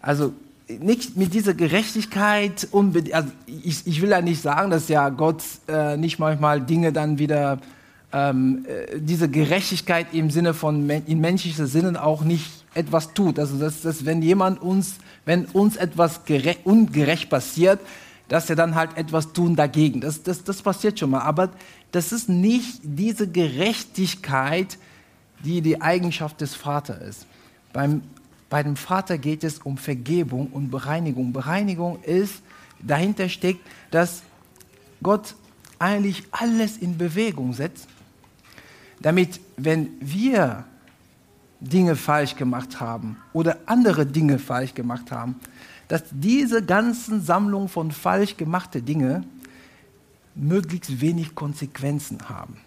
Also 0.00 0.32
nicht 0.68 1.16
mit 1.16 1.34
dieser 1.34 1.54
Gerechtigkeit 1.54 2.68
unbedingt, 2.70 3.14
also 3.14 3.30
ich, 3.46 3.86
ich, 3.86 4.00
will 4.00 4.10
ja 4.10 4.20
nicht 4.20 4.42
sagen, 4.42 4.70
dass 4.70 4.88
ja 4.88 5.08
Gott 5.08 5.42
äh, 5.68 5.96
nicht 5.96 6.18
manchmal 6.18 6.60
Dinge 6.60 6.92
dann 6.92 7.18
wieder, 7.18 7.58
ähm, 8.12 8.64
äh, 8.66 9.00
diese 9.00 9.28
Gerechtigkeit 9.28 10.08
im 10.12 10.30
Sinne 10.30 10.54
von, 10.54 10.88
in 10.88 11.20
menschlicher 11.20 11.66
Sinne 11.66 12.02
auch 12.02 12.22
nicht 12.22 12.50
etwas 12.74 13.14
tut. 13.14 13.38
Also 13.38 13.58
dass, 13.58 13.82
dass 13.82 14.04
wenn 14.04 14.22
jemand 14.22 14.62
uns, 14.62 14.96
wenn 15.24 15.46
uns 15.46 15.76
etwas 15.76 16.20
ungerecht 16.64 17.30
passiert, 17.30 17.80
dass 18.28 18.48
er 18.48 18.56
dann 18.56 18.74
halt 18.74 18.96
etwas 18.96 19.32
tun 19.32 19.56
dagegen. 19.56 20.00
Das, 20.00 20.22
das, 20.22 20.44
das 20.44 20.62
passiert 20.62 20.98
schon 20.98 21.10
mal. 21.10 21.20
Aber 21.20 21.50
das 21.90 22.12
ist 22.12 22.28
nicht 22.28 22.80
diese 22.82 23.28
Gerechtigkeit, 23.28 24.78
die 25.44 25.60
die 25.60 25.80
Eigenschaft 25.80 26.40
des 26.40 26.54
Vaters 26.54 27.02
ist. 27.02 27.26
Beim, 27.72 28.02
bei 28.52 28.62
dem 28.62 28.76
Vater 28.76 29.16
geht 29.16 29.44
es 29.44 29.60
um 29.60 29.78
Vergebung 29.78 30.48
und 30.48 30.70
Bereinigung. 30.70 31.32
Bereinigung 31.32 32.02
ist, 32.02 32.42
dahinter 32.80 33.30
steckt, 33.30 33.66
dass 33.90 34.22
Gott 35.02 35.36
eigentlich 35.78 36.24
alles 36.32 36.76
in 36.76 36.98
Bewegung 36.98 37.54
setzt, 37.54 37.88
damit, 39.00 39.40
wenn 39.56 39.88
wir 40.00 40.66
Dinge 41.60 41.96
falsch 41.96 42.36
gemacht 42.36 42.78
haben 42.78 43.16
oder 43.32 43.56
andere 43.64 44.04
Dinge 44.04 44.38
falsch 44.38 44.74
gemacht 44.74 45.10
haben, 45.10 45.36
dass 45.88 46.02
diese 46.10 46.62
ganzen 46.62 47.22
Sammlung 47.22 47.70
von 47.70 47.90
falsch 47.90 48.36
gemachten 48.36 48.84
Dingen 48.84 49.24
möglichst 50.34 51.00
wenig 51.00 51.34
Konsequenzen 51.34 52.28
haben. 52.28 52.58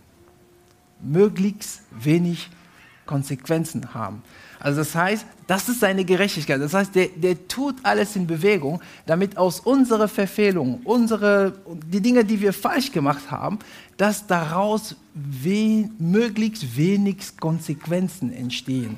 Möglichst 0.99 1.83
wenig 1.91 2.39
Konsequenzen 2.39 2.64
haben. 3.07 4.23
Also 4.59 4.79
das 4.79 4.95
heißt, 4.95 5.25
das 5.47 5.69
ist 5.69 5.79
seine 5.79 6.05
Gerechtigkeit. 6.05 6.59
Das 6.59 6.73
heißt, 6.73 6.95
der, 6.95 7.07
der 7.09 7.47
tut 7.47 7.75
alles 7.83 8.15
in 8.15 8.25
Bewegung, 8.25 8.81
damit 9.05 9.37
aus 9.37 9.59
unserer 9.59 10.07
Verfehlung, 10.07 10.81
unsere, 10.83 11.53
die 11.85 12.01
Dinge, 12.01 12.25
die 12.25 12.41
wir 12.41 12.53
falsch 12.53 12.91
gemacht 12.91 13.29
haben, 13.29 13.59
dass 13.97 14.25
daraus 14.25 14.95
we 15.13 15.89
möglichst 15.99 16.75
wenig 16.75 17.37
Konsequenzen 17.39 18.33
entstehen. 18.33 18.97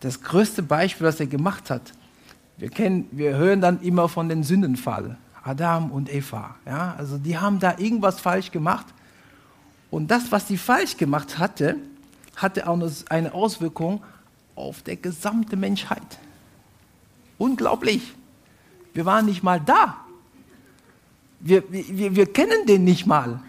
Das 0.00 0.22
größte 0.22 0.62
Beispiel, 0.62 1.06
was 1.06 1.18
er 1.18 1.26
gemacht 1.26 1.70
hat, 1.70 1.92
wir, 2.56 2.68
kennen, 2.68 3.08
wir 3.10 3.36
hören 3.36 3.60
dann 3.60 3.80
immer 3.82 4.08
von 4.08 4.28
dem 4.28 4.42
Sündenfall. 4.44 5.16
Adam 5.42 5.90
und 5.90 6.12
Eva. 6.12 6.56
Ja? 6.66 6.94
Also 6.98 7.18
die 7.18 7.38
haben 7.38 7.58
da 7.58 7.78
irgendwas 7.78 8.20
falsch 8.20 8.50
gemacht. 8.50 8.86
Und 9.90 10.10
das, 10.10 10.30
was 10.30 10.46
sie 10.48 10.58
falsch 10.58 10.96
gemacht 10.96 11.38
hatte, 11.38 11.76
hatte 12.38 12.68
auch 12.68 12.80
eine 13.10 13.34
Auswirkung 13.34 14.02
auf 14.54 14.82
die 14.82 15.00
gesamte 15.00 15.56
Menschheit. 15.56 16.18
Unglaublich. 17.36 18.14
Wir 18.94 19.04
waren 19.04 19.26
nicht 19.26 19.42
mal 19.42 19.60
da. 19.60 19.96
Wir, 21.40 21.62
wir, 21.70 22.16
wir 22.16 22.32
kennen 22.32 22.66
den 22.66 22.84
nicht 22.84 23.06
mal. 23.06 23.40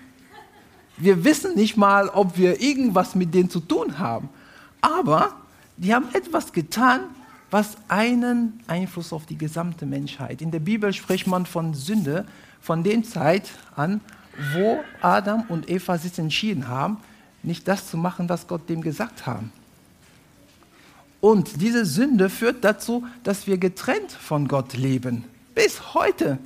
Wir 0.97 1.23
wissen 1.23 1.55
nicht 1.55 1.77
mal, 1.77 2.09
ob 2.09 2.37
wir 2.37 2.61
irgendwas 2.61 3.15
mit 3.15 3.33
denen 3.33 3.49
zu 3.49 3.61
tun 3.61 3.97
haben. 3.97 4.29
Aber 4.81 5.33
die 5.77 5.93
haben 5.93 6.07
etwas 6.13 6.51
getan, 6.51 7.01
was 7.49 7.77
einen 7.87 8.61
Einfluss 8.67 9.13
auf 9.13 9.25
die 9.25 9.37
gesamte 9.37 9.85
Menschheit. 9.85 10.41
In 10.41 10.51
der 10.51 10.59
Bibel 10.59 10.93
spricht 10.93 11.25
man 11.25 11.45
von 11.45 11.73
Sünde 11.73 12.25
von 12.61 12.83
der 12.83 13.01
Zeit 13.03 13.49
an, 13.75 14.01
wo 14.53 14.83
Adam 15.01 15.45
und 15.49 15.69
Eva 15.69 15.97
sich 15.97 16.17
entschieden 16.19 16.67
haben, 16.67 16.97
nicht 17.43 17.67
das 17.67 17.89
zu 17.89 17.97
machen, 17.97 18.29
was 18.29 18.47
Gott 18.47 18.69
dem 18.69 18.81
gesagt 18.81 19.25
haben. 19.25 19.51
Und 21.21 21.61
diese 21.61 21.85
Sünde 21.85 22.29
führt 22.29 22.63
dazu, 22.63 23.05
dass 23.23 23.47
wir 23.47 23.57
getrennt 23.57 24.11
von 24.11 24.47
Gott 24.47 24.73
leben. 24.73 25.25
Bis 25.53 25.93
heute. 25.93 26.37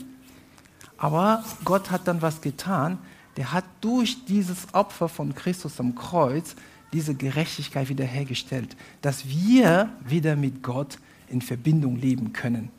Aber 0.97 1.43
Gott 1.63 1.91
hat 1.91 2.07
dann 2.07 2.21
was 2.21 2.41
getan. 2.41 2.97
Der 3.37 3.51
hat 3.51 3.65
durch 3.81 4.25
dieses 4.25 4.73
Opfer 4.73 5.09
von 5.09 5.35
Christus 5.35 5.79
am 5.79 5.95
Kreuz 5.95 6.55
diese 6.91 7.15
Gerechtigkeit 7.15 7.89
wiederhergestellt, 7.89 8.75
dass 9.01 9.27
wir 9.27 9.89
wieder 10.05 10.35
mit 10.35 10.61
Gott 10.63 10.99
in 11.27 11.41
Verbindung 11.41 11.95
leben 11.95 12.33
können. 12.33 12.69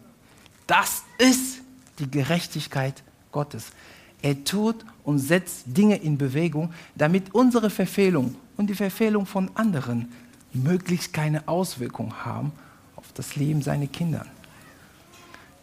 Das 0.67 1.03
ist 1.19 1.61
die 1.99 2.11
Gerechtigkeit 2.11 3.03
Gottes. 3.33 3.73
Er 4.25 4.43
tut 4.43 4.77
und 5.03 5.19
setzt 5.19 5.65
Dinge 5.67 5.97
in 5.97 6.17
Bewegung, 6.17 6.73
damit 6.95 7.35
unsere 7.35 7.69
Verfehlung 7.69 8.37
und 8.57 8.71
die 8.71 8.75
Verfehlung 8.75 9.27
von 9.27 9.51
anderen 9.55 10.11
möglichst 10.55 11.13
keine 11.13 11.47
Auswirkung 11.47 12.15
haben 12.25 12.51
auf 12.97 13.05
das 13.13 13.37
Leben 13.37 13.61
seiner 13.61 13.87
Kinder. 13.87 14.25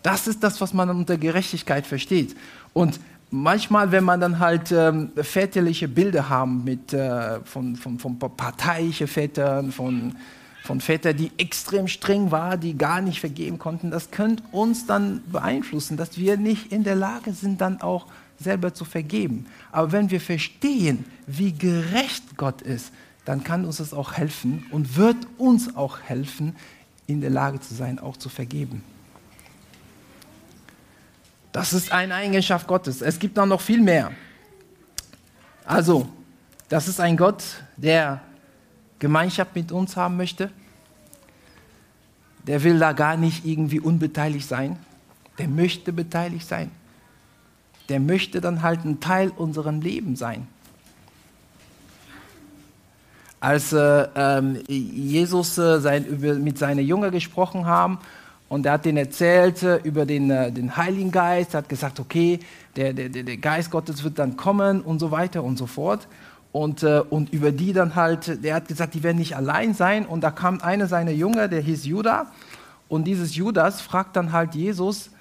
Das 0.03 0.27
ist 0.27 0.43
das, 0.43 0.61
was 0.61 0.75
man 0.75 0.91
unter 0.91 1.17
Gerechtigkeit 1.17 1.87
versteht. 1.87 2.35
Und 2.71 2.99
manchmal, 3.31 3.91
wenn 3.91 4.03
man 4.03 4.21
dann 4.21 4.37
halt 4.37 4.71
ähm, 4.71 5.09
väterliche 5.15 5.87
Bilder 5.87 6.29
haben 6.29 6.63
mit, 6.63 6.93
äh, 6.93 7.39
von, 7.43 7.75
von, 7.75 7.97
von 7.97 8.19
parteiischen 8.19 9.07
Vätern, 9.07 9.71
von, 9.71 10.15
von 10.63 10.81
Vätern, 10.81 11.17
die 11.17 11.31
extrem 11.39 11.87
streng 11.87 12.29
waren, 12.29 12.59
die 12.59 12.77
gar 12.77 13.01
nicht 13.01 13.21
vergeben 13.21 13.57
konnten, 13.57 13.89
das 13.89 14.11
könnte 14.11 14.43
uns 14.51 14.85
dann 14.85 15.23
beeinflussen, 15.31 15.97
dass 15.97 16.19
wir 16.19 16.37
nicht 16.37 16.71
in 16.71 16.83
der 16.83 16.95
Lage 16.95 17.33
sind, 17.33 17.59
dann 17.59 17.81
auch 17.81 18.05
selber 18.43 18.73
zu 18.73 18.85
vergeben. 18.85 19.45
Aber 19.71 19.91
wenn 19.91 20.09
wir 20.09 20.21
verstehen, 20.21 21.05
wie 21.27 21.53
gerecht 21.53 22.37
Gott 22.37 22.61
ist, 22.61 22.91
dann 23.25 23.43
kann 23.43 23.65
uns 23.65 23.77
das 23.77 23.93
auch 23.93 24.13
helfen 24.13 24.65
und 24.71 24.95
wird 24.97 25.17
uns 25.37 25.75
auch 25.75 25.99
helfen, 26.01 26.55
in 27.07 27.21
der 27.21 27.29
Lage 27.29 27.59
zu 27.59 27.73
sein, 27.73 27.99
auch 27.99 28.17
zu 28.17 28.29
vergeben. 28.29 28.83
Das 31.51 31.73
ist 31.73 31.91
eine 31.91 32.15
Eigenschaft 32.15 32.65
Gottes. 32.67 33.01
Es 33.01 33.19
gibt 33.19 33.35
noch 33.35 33.61
viel 33.61 33.81
mehr. 33.81 34.11
Also, 35.65 36.07
das 36.69 36.87
ist 36.87 36.99
ein 36.99 37.17
Gott, 37.17 37.43
der 37.75 38.21
Gemeinschaft 38.99 39.53
mit 39.55 39.71
uns 39.71 39.95
haben 39.97 40.15
möchte. 40.15 40.49
Der 42.47 42.63
will 42.63 42.79
da 42.79 42.93
gar 42.93 43.17
nicht 43.17 43.45
irgendwie 43.45 43.79
unbeteiligt 43.79 44.47
sein. 44.47 44.77
Der 45.37 45.47
möchte 45.47 45.91
beteiligt 45.91 46.47
sein. 46.47 46.71
Der 47.91 47.99
möchte 47.99 48.41
dann 48.41 48.63
halt 48.63 48.85
ein 48.85 48.99
Teil 49.01 49.31
unserem 49.35 49.81
Leben 49.81 50.15
sein. 50.15 50.47
Als 53.41 53.73
äh, 53.73 54.07
ähm, 54.15 54.59
Jesus 54.67 55.57
äh, 55.57 55.79
sein, 55.79 56.05
über, 56.05 56.35
mit 56.35 56.57
seinen 56.57 56.85
Jüngern 56.85 57.11
gesprochen 57.11 57.65
haben, 57.65 57.99
und 58.47 58.65
er 58.65 58.73
hat 58.73 58.85
denen 58.85 58.97
erzählt 58.97 59.63
äh, 59.63 59.77
über 59.77 60.05
den, 60.05 60.29
äh, 60.29 60.51
den 60.51 60.75
Heiligen 60.75 61.11
Geist, 61.11 61.53
er 61.53 61.59
hat 61.59 61.69
gesagt, 61.69 61.99
okay, 61.99 62.39
der, 62.75 62.93
der, 62.93 63.09
der 63.09 63.37
Geist 63.37 63.71
Gottes 63.71 64.03
wird 64.03 64.19
dann 64.19 64.35
kommen 64.35 64.81
und 64.81 64.99
so 64.99 65.11
weiter 65.11 65.43
und 65.43 65.57
so 65.57 65.67
fort. 65.67 66.07
Und, 66.51 66.83
äh, 66.83 67.01
und 67.09 67.31
über 67.31 67.51
die 67.51 67.71
dann 67.71 67.95
halt, 67.95 68.43
der 68.43 68.55
hat 68.55 68.67
gesagt, 68.67 68.93
die 68.93 69.03
werden 69.03 69.17
nicht 69.17 69.35
allein 69.35 69.73
sein. 69.73 70.05
Und 70.05 70.21
da 70.21 70.31
kam 70.31 70.59
einer 70.59 70.87
seiner 70.87 71.11
Jünger, 71.11 71.47
der 71.47 71.61
hieß 71.61 71.85
Judah. 71.85 72.27
Und 72.89 73.05
dieses 73.05 73.35
Judas 73.35 73.81
fragt 73.81 74.17
dann 74.17 74.33
halt 74.33 74.53
Jesus, 74.53 75.11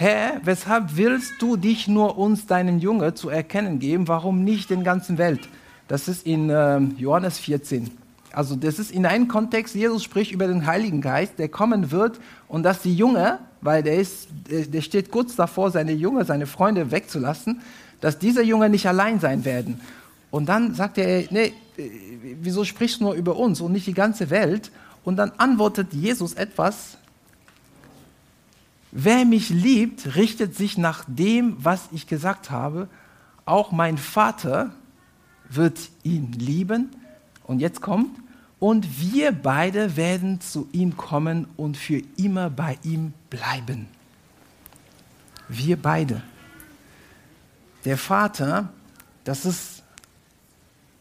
Herr, 0.00 0.40
weshalb 0.44 0.96
willst 0.96 1.34
du 1.40 1.58
dich 1.58 1.86
nur 1.86 2.16
uns, 2.16 2.46
deinen 2.46 2.78
Jünger, 2.78 3.14
zu 3.14 3.28
erkennen 3.28 3.80
geben? 3.80 4.08
Warum 4.08 4.44
nicht 4.44 4.70
den 4.70 4.82
ganzen 4.82 5.18
Welt? 5.18 5.46
Das 5.88 6.08
ist 6.08 6.24
in 6.24 6.48
äh, 6.48 6.78
Johannes 6.96 7.38
14. 7.38 7.90
Also 8.32 8.56
das 8.56 8.78
ist 8.78 8.92
in 8.92 9.04
einem 9.04 9.28
Kontext, 9.28 9.74
Jesus 9.74 10.02
spricht 10.02 10.32
über 10.32 10.46
den 10.46 10.64
Heiligen 10.64 11.02
Geist, 11.02 11.38
der 11.38 11.50
kommen 11.50 11.90
wird 11.90 12.18
und 12.48 12.62
dass 12.62 12.80
die 12.80 12.96
Jünger, 12.96 13.40
weil 13.60 13.82
der, 13.82 13.96
ist, 13.96 14.28
der 14.48 14.80
steht 14.80 15.10
kurz 15.10 15.36
davor, 15.36 15.70
seine 15.70 15.92
Jünger, 15.92 16.24
seine 16.24 16.46
Freunde 16.46 16.90
wegzulassen, 16.90 17.60
dass 18.00 18.18
diese 18.18 18.42
Jünger 18.42 18.70
nicht 18.70 18.86
allein 18.86 19.20
sein 19.20 19.44
werden. 19.44 19.82
Und 20.30 20.48
dann 20.48 20.74
sagt 20.74 20.96
er, 20.96 21.24
nee, 21.28 21.52
wieso 22.40 22.64
sprichst 22.64 23.00
du 23.00 23.04
nur 23.04 23.12
über 23.12 23.36
uns 23.36 23.60
und 23.60 23.72
nicht 23.72 23.86
die 23.86 23.92
ganze 23.92 24.30
Welt? 24.30 24.70
Und 25.04 25.16
dann 25.16 25.32
antwortet 25.36 25.92
Jesus 25.92 26.32
etwas, 26.32 26.96
wer 28.92 29.24
mich 29.24 29.50
liebt, 29.50 30.16
richtet 30.16 30.56
sich 30.56 30.78
nach 30.78 31.04
dem, 31.06 31.56
was 31.58 31.88
ich 31.92 32.06
gesagt 32.06 32.50
habe. 32.50 32.88
Auch 33.44 33.72
mein 33.72 33.98
Vater 33.98 34.70
wird 35.48 35.78
ihn 36.02 36.32
lieben 36.32 36.90
und 37.44 37.60
jetzt 37.60 37.80
kommt, 37.80 38.16
und 38.60 39.00
wir 39.00 39.32
beide 39.32 39.96
werden 39.96 40.40
zu 40.40 40.68
ihm 40.70 40.96
kommen 40.96 41.46
und 41.56 41.78
für 41.78 42.02
immer 42.18 42.50
bei 42.50 42.78
ihm 42.82 43.14
bleiben. 43.30 43.88
Wir 45.48 45.80
beide. 45.80 46.22
Der 47.86 47.96
Vater, 47.96 48.68
das 49.24 49.46
ist 49.46 49.82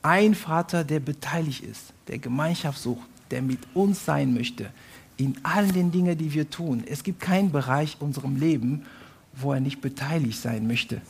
ein 0.02 0.34
Vater, 0.34 0.86
der 0.86 1.02
beteiligt 1.02 1.64
ist, 1.64 1.94
der 2.08 2.18
Gemeinschaft 2.18 2.82
sucht, 2.82 3.08
der 3.30 3.42
mit 3.42 3.60
uns 3.74 4.06
sein 4.06 4.34
möchte, 4.34 4.72
in 5.20 5.38
allen 5.44 5.74
den 5.74 5.92
Dingen, 5.92 6.18
die 6.18 6.34
wir 6.34 6.50
tun. 6.50 6.84
Es 6.88 7.04
gibt 7.04 7.20
keinen 7.20 7.52
Bereich 7.52 7.98
unserem 8.00 8.38
Leben, 8.38 8.86
wo 9.34 9.54
er 9.54 9.60
nicht 9.60 9.82
beteiligt 9.82 10.42
sein 10.42 10.66
möchte. 10.66 11.02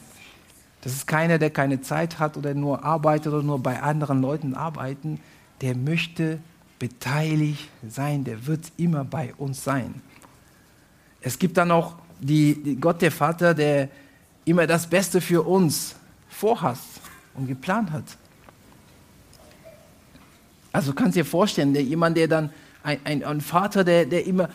Das 0.82 0.94
ist 0.94 1.06
keiner, 1.08 1.38
der 1.38 1.52
keine 1.52 1.82
Zeit 1.82 2.20
hat 2.20 2.36
oder 2.36 2.54
nur 2.54 2.84
arbeitet 2.84 3.34
oder 3.34 3.44
nur 3.44 3.60
bei 3.62 3.82
anderen 3.82 4.22
Leuten 4.22 4.56
arbeiten. 4.56 5.20
Der 5.62 5.76
möchte 5.76 6.40
beteiligt 6.80 7.70
sein, 7.88 8.24
der 8.24 8.48
wird 8.48 8.72
immer 8.78 9.04
bei 9.04 9.34
uns 9.36 9.64
sein. 9.64 10.02
Es 11.22 11.38
gibt 11.38 11.58
dann 11.58 11.70
auch 11.70 11.96
die, 12.20 12.56
die 12.64 12.76
Gott, 12.78 13.02
der 13.02 13.12
Vater, 13.12 13.54
der 13.54 13.90
immer 14.46 14.66
das 14.66 14.88
Beste 14.88 15.22
für 15.22 15.44
uns 15.46 15.96
vorhat 16.30 16.80
und 17.36 17.48
geplant 17.48 17.92
hat. 17.92 18.06
Also 20.72 20.94
kannst 20.94 21.16
du 21.16 21.22
dir 21.22 21.26
vorstellen, 21.26 21.74
der, 21.74 21.84
jemand, 21.84 22.18
der 22.18 22.28
dann, 22.28 22.50
ein, 22.84 23.00
ein, 23.04 23.24
ein 23.24 23.42
Vater, 23.42 23.84
der, 23.84 24.06
der 24.06 24.26
immer 24.26 24.50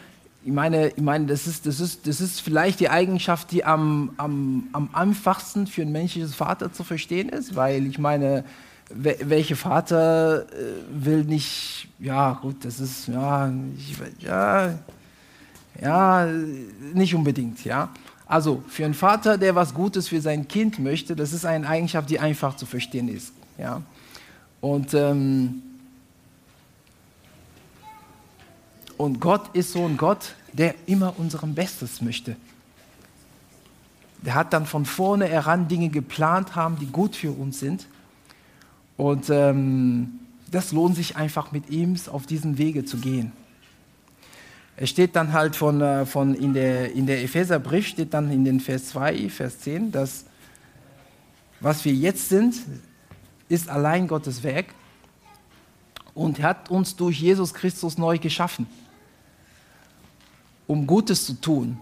ich 0.44 0.52
meine, 0.52 0.88
ich 0.88 1.02
meine 1.02 1.26
das, 1.26 1.46
ist, 1.46 1.64
das, 1.64 1.80
ist, 1.80 2.06
das 2.06 2.20
ist 2.20 2.40
vielleicht 2.40 2.78
die 2.80 2.90
Eigenschaft, 2.90 3.50
die 3.50 3.64
am, 3.64 4.10
am, 4.18 4.68
am 4.72 4.90
einfachsten 4.92 5.66
für 5.66 5.82
ein 5.82 5.90
menschliches 5.90 6.34
Vater 6.34 6.70
zu 6.70 6.84
verstehen 6.84 7.30
ist, 7.30 7.56
weil 7.56 7.86
ich 7.86 7.98
meine, 7.98 8.44
welcher 8.90 9.56
Vater 9.56 10.42
äh, 10.42 10.44
will 10.92 11.24
nicht, 11.24 11.88
ja 11.98 12.34
gut, 12.34 12.64
das 12.64 12.78
ist, 12.78 13.08
ja, 13.08 13.50
ich, 13.78 13.96
ja, 14.22 14.78
ja, 15.80 16.28
nicht 16.92 17.14
unbedingt, 17.14 17.64
ja. 17.64 17.88
Also 18.26 18.62
für 18.68 18.84
einen 18.84 18.94
Vater, 18.94 19.38
der 19.38 19.54
was 19.54 19.72
Gutes 19.72 20.08
für 20.08 20.20
sein 20.20 20.46
Kind 20.46 20.78
möchte, 20.78 21.16
das 21.16 21.32
ist 21.32 21.46
eine 21.46 21.66
Eigenschaft, 21.66 22.10
die 22.10 22.20
einfach 22.20 22.56
zu 22.56 22.66
verstehen 22.66 23.08
ist, 23.08 23.32
ja. 23.56 23.80
Und 24.60 24.92
ähm, 24.92 25.62
Und 28.96 29.20
Gott 29.20 29.54
ist 29.54 29.72
so 29.72 29.84
ein 29.86 29.96
Gott, 29.96 30.34
der 30.52 30.74
immer 30.86 31.18
unserem 31.18 31.54
Bestes 31.54 32.00
möchte. 32.00 32.36
Der 34.22 34.34
hat 34.34 34.52
dann 34.52 34.66
von 34.66 34.86
vorne 34.86 35.26
heran 35.26 35.68
Dinge 35.68 35.88
geplant 35.88 36.54
haben, 36.54 36.78
die 36.78 36.86
gut 36.86 37.16
für 37.16 37.32
uns 37.32 37.60
sind. 37.60 37.86
Und 38.96 39.28
ähm, 39.30 40.20
das 40.50 40.72
lohnt 40.72 40.96
sich 40.96 41.16
einfach 41.16 41.52
mit 41.52 41.70
ihm 41.70 41.96
auf 42.06 42.26
diesen 42.26 42.56
Wege 42.56 42.84
zu 42.84 42.98
gehen. 42.98 43.32
Es 44.76 44.90
steht 44.90 45.14
dann 45.16 45.32
halt 45.32 45.56
von, 45.56 45.80
äh, 45.80 46.06
von 46.06 46.34
in 46.34 46.54
der, 46.54 46.92
in 46.92 47.06
der 47.06 47.22
Epheserbrief, 47.22 47.86
steht 47.86 48.14
dann 48.14 48.30
in 48.30 48.44
den 48.44 48.60
Vers 48.60 48.86
2, 48.86 49.28
Vers 49.28 49.60
10, 49.60 49.92
dass 49.92 50.24
was 51.60 51.84
wir 51.84 51.92
jetzt 51.92 52.28
sind, 52.28 52.56
ist 53.48 53.68
allein 53.68 54.06
Gottes 54.06 54.42
Werk 54.42 54.66
und 56.14 56.42
hat 56.42 56.70
uns 56.70 56.96
durch 56.96 57.20
Jesus 57.20 57.54
Christus 57.54 57.98
neu 57.98 58.18
geschaffen 58.18 58.66
um 60.66 60.86
Gutes 60.86 61.26
zu 61.26 61.40
tun. 61.40 61.78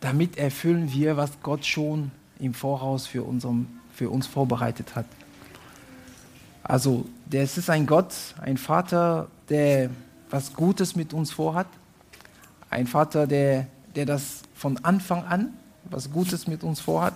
Damit 0.00 0.38
erfüllen 0.38 0.92
wir, 0.92 1.16
was 1.16 1.32
Gott 1.42 1.64
schon 1.66 2.10
im 2.38 2.54
Voraus 2.54 3.06
für, 3.06 3.24
unserem, 3.24 3.66
für 3.92 4.10
uns 4.10 4.26
vorbereitet 4.26 4.94
hat. 4.94 5.06
Also, 6.62 7.06
es 7.30 7.58
ist 7.58 7.70
ein 7.70 7.86
Gott, 7.86 8.14
ein 8.40 8.58
Vater, 8.58 9.28
der 9.48 9.90
was 10.30 10.52
Gutes 10.52 10.94
mit 10.94 11.12
uns 11.12 11.30
vorhat. 11.30 11.66
Ein 12.70 12.86
Vater, 12.86 13.26
der, 13.26 13.66
der 13.96 14.06
das 14.06 14.42
von 14.54 14.76
Anfang 14.84 15.24
an, 15.24 15.54
was 15.84 16.10
Gutes 16.10 16.46
mit 16.46 16.62
uns 16.62 16.80
vorhat. 16.80 17.14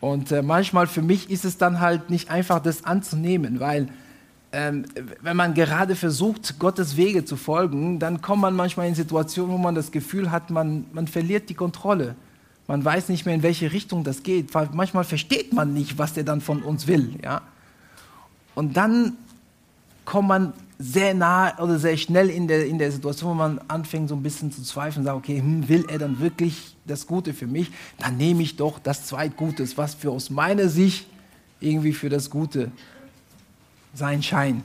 Und 0.00 0.32
äh, 0.32 0.42
manchmal 0.42 0.86
für 0.86 1.02
mich 1.02 1.30
ist 1.30 1.44
es 1.44 1.58
dann 1.58 1.80
halt 1.80 2.10
nicht 2.10 2.30
einfach, 2.30 2.60
das 2.60 2.84
anzunehmen, 2.84 3.60
weil 3.60 3.88
wenn 5.22 5.36
man 5.36 5.54
gerade 5.54 5.96
versucht, 5.96 6.58
Gottes 6.58 6.96
Wege 6.96 7.24
zu 7.24 7.36
folgen, 7.36 7.98
dann 7.98 8.22
kommt 8.22 8.42
man 8.42 8.54
manchmal 8.54 8.88
in 8.88 8.94
Situationen, 8.94 9.52
wo 9.52 9.58
man 9.58 9.74
das 9.74 9.90
Gefühl 9.90 10.30
hat, 10.30 10.50
man, 10.50 10.86
man 10.92 11.08
verliert 11.08 11.48
die 11.48 11.54
Kontrolle. 11.54 12.14
Man 12.66 12.84
weiß 12.84 13.10
nicht 13.10 13.26
mehr, 13.26 13.34
in 13.34 13.42
welche 13.42 13.72
Richtung 13.72 14.02
das 14.02 14.22
geht. 14.22 14.52
Manchmal 14.72 15.04
versteht 15.04 15.52
man 15.52 15.72
nicht, 15.72 15.98
was 15.98 16.14
der 16.14 16.24
dann 16.24 16.40
von 16.40 16.62
uns 16.62 16.86
will. 16.86 17.18
Ja? 17.22 17.42
Und 18.54 18.76
dann 18.76 19.16
kommt 20.04 20.28
man 20.28 20.52
sehr 20.78 21.14
nah 21.14 21.58
oder 21.58 21.78
sehr 21.78 21.96
schnell 21.96 22.28
in 22.28 22.48
der, 22.48 22.66
in 22.66 22.78
der 22.78 22.92
Situation, 22.92 23.30
wo 23.30 23.34
man 23.34 23.60
anfängt, 23.68 24.08
so 24.08 24.14
ein 24.14 24.22
bisschen 24.22 24.52
zu 24.52 24.62
zweifeln, 24.62 25.04
sagt, 25.04 25.16
okay, 25.16 25.38
hm, 25.38 25.68
will 25.68 25.84
er 25.88 25.98
dann 25.98 26.20
wirklich 26.20 26.76
das 26.86 27.06
Gute 27.06 27.34
für 27.34 27.46
mich? 27.46 27.70
Dann 27.98 28.16
nehme 28.16 28.42
ich 28.42 28.56
doch 28.56 28.78
das 28.78 29.06
Zweitgutes, 29.06 29.76
was 29.76 29.94
für 29.94 30.10
aus 30.10 30.30
meiner 30.30 30.68
Sicht 30.68 31.06
irgendwie 31.60 31.92
für 31.92 32.08
das 32.08 32.30
Gute 32.30 32.70
sein 33.96 34.22
Schein. 34.22 34.62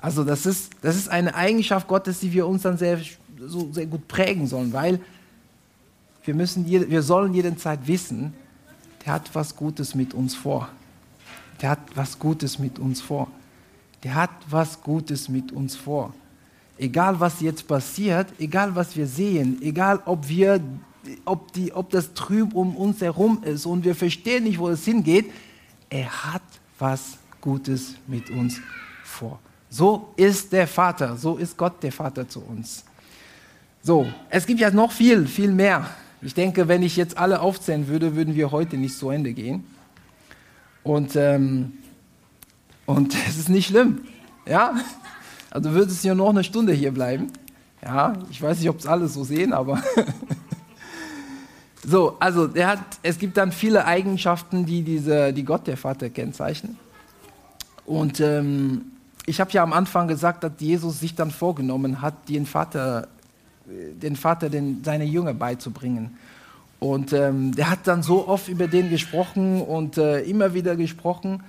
Also 0.00 0.24
das 0.24 0.46
ist, 0.46 0.70
das 0.82 0.96
ist 0.96 1.08
eine 1.08 1.34
Eigenschaft 1.34 1.88
Gottes, 1.88 2.20
die 2.20 2.32
wir 2.32 2.46
uns 2.46 2.62
dann 2.62 2.78
sehr, 2.78 3.00
so 3.38 3.72
sehr 3.72 3.86
gut 3.86 4.06
prägen 4.08 4.46
sollen, 4.46 4.72
weil 4.72 5.00
wir, 6.24 6.34
müssen, 6.34 6.66
wir 6.66 7.02
sollen 7.02 7.34
jederzeit 7.34 7.86
wissen, 7.86 8.32
der 9.04 9.14
hat 9.14 9.34
was 9.34 9.56
Gutes 9.56 9.94
mit 9.94 10.14
uns 10.14 10.34
vor. 10.34 10.68
Der 11.60 11.70
hat 11.70 11.80
was 11.94 12.18
Gutes 12.18 12.58
mit 12.58 12.78
uns 12.78 13.00
vor. 13.00 13.28
Der 14.04 14.14
hat 14.14 14.30
was 14.48 14.80
Gutes 14.82 15.28
mit 15.28 15.50
uns 15.50 15.74
vor. 15.74 16.14
egal 16.78 17.18
was 17.18 17.40
jetzt 17.40 17.66
passiert, 17.66 18.28
egal 18.38 18.74
was 18.74 18.96
wir 18.96 19.06
sehen, 19.06 19.60
egal 19.62 20.00
ob 20.04 20.28
wir 20.28 20.60
ob, 21.24 21.52
die, 21.52 21.72
ob 21.72 21.90
das 21.90 22.12
trüb 22.12 22.54
um 22.54 22.76
uns 22.76 23.00
herum 23.00 23.42
ist 23.42 23.64
und 23.66 23.84
wir 23.84 23.94
verstehen 23.94 24.44
nicht, 24.44 24.58
wo 24.58 24.68
es 24.68 24.84
hingeht, 24.84 25.30
er 25.88 26.24
hat 26.32 26.42
was 26.78 27.18
Gutes 27.40 27.94
mit 28.06 28.30
uns 28.30 28.60
vor. 29.04 29.38
So 29.70 30.12
ist 30.16 30.52
der 30.52 30.66
Vater, 30.66 31.16
so 31.16 31.36
ist 31.36 31.56
Gott 31.56 31.82
der 31.82 31.92
Vater 31.92 32.28
zu 32.28 32.40
uns. 32.40 32.84
So, 33.82 34.06
es 34.30 34.46
gibt 34.46 34.60
ja 34.60 34.70
noch 34.70 34.92
viel, 34.92 35.26
viel 35.26 35.52
mehr. 35.52 35.88
Ich 36.20 36.34
denke, 36.34 36.66
wenn 36.68 36.82
ich 36.82 36.96
jetzt 36.96 37.16
alle 37.16 37.40
aufzählen 37.40 37.86
würde, 37.86 38.16
würden 38.16 38.34
wir 38.34 38.50
heute 38.50 38.76
nicht 38.76 38.96
zu 38.96 39.10
Ende 39.10 39.32
gehen. 39.32 39.64
Und, 40.82 41.14
ähm, 41.16 41.74
und 42.86 43.14
es 43.28 43.36
ist 43.38 43.48
nicht 43.48 43.68
schlimm. 43.68 44.02
Ja? 44.46 44.74
Also 45.50 45.72
würde 45.72 45.92
es 45.92 46.02
ja 46.02 46.14
noch 46.14 46.30
eine 46.30 46.44
Stunde 46.44 46.72
hier 46.72 46.92
bleiben. 46.92 47.30
Ja, 47.82 48.14
ich 48.30 48.42
weiß 48.42 48.58
nicht, 48.58 48.68
ob 48.68 48.78
es 48.78 48.86
alle 48.86 49.06
so 49.06 49.22
sehen, 49.22 49.52
aber. 49.52 49.80
so, 51.84 52.16
also 52.18 52.52
hat, 52.56 52.80
es 53.02 53.18
gibt 53.18 53.36
dann 53.36 53.52
viele 53.52 53.84
Eigenschaften, 53.84 54.66
die, 54.66 54.82
diese, 54.82 55.32
die 55.32 55.44
Gott, 55.44 55.66
der 55.66 55.76
Vater, 55.76 56.10
kennzeichnen. 56.10 56.76
Und 57.88 58.20
ähm, 58.20 58.82
ich 59.24 59.40
habe 59.40 59.50
ja 59.52 59.62
am 59.62 59.72
Anfang 59.72 60.08
gesagt, 60.08 60.44
dass 60.44 60.52
Jesus 60.58 61.00
sich 61.00 61.14
dann 61.14 61.30
vorgenommen 61.30 62.02
hat, 62.02 62.28
den 62.28 62.44
Vater, 62.44 63.08
den 63.66 64.14
Vater 64.14 64.50
den, 64.50 64.84
seine 64.84 65.04
Jünger 65.04 65.32
beizubringen. 65.32 66.18
Und 66.80 67.14
ähm, 67.14 67.54
der 67.54 67.70
hat 67.70 67.86
dann 67.86 68.02
so 68.02 68.28
oft 68.28 68.48
über 68.48 68.68
den 68.68 68.90
gesprochen 68.90 69.62
und 69.62 69.96
äh, 69.96 70.20
immer 70.20 70.52
wieder 70.52 70.76
gesprochen. 70.76 71.42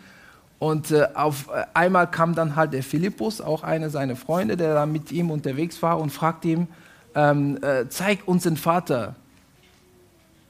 Und 0.59 0.91
äh, 0.91 1.09
auf 1.13 1.49
äh, 1.49 1.65
einmal 1.73 2.09
kam 2.09 2.35
dann 2.35 2.55
halt 2.55 2.71
der 2.71 2.83
Philippus, 2.83 3.41
auch 3.41 3.63
einer 3.63 3.89
seiner 3.89 4.15
Freunde, 4.15 4.55
der 4.55 4.73
da 4.73 4.85
mit 4.85 5.11
ihm 5.11 5.31
unterwegs 5.31 5.81
war 5.81 5.99
und 5.99 6.09
fragte 6.09 6.47
ihm, 6.47 6.67
ähm, 7.15 7.59
äh, 7.61 7.89
zeig 7.89 8.25
uns 8.29 8.43
den 8.43 8.55
Vater, 8.55 9.15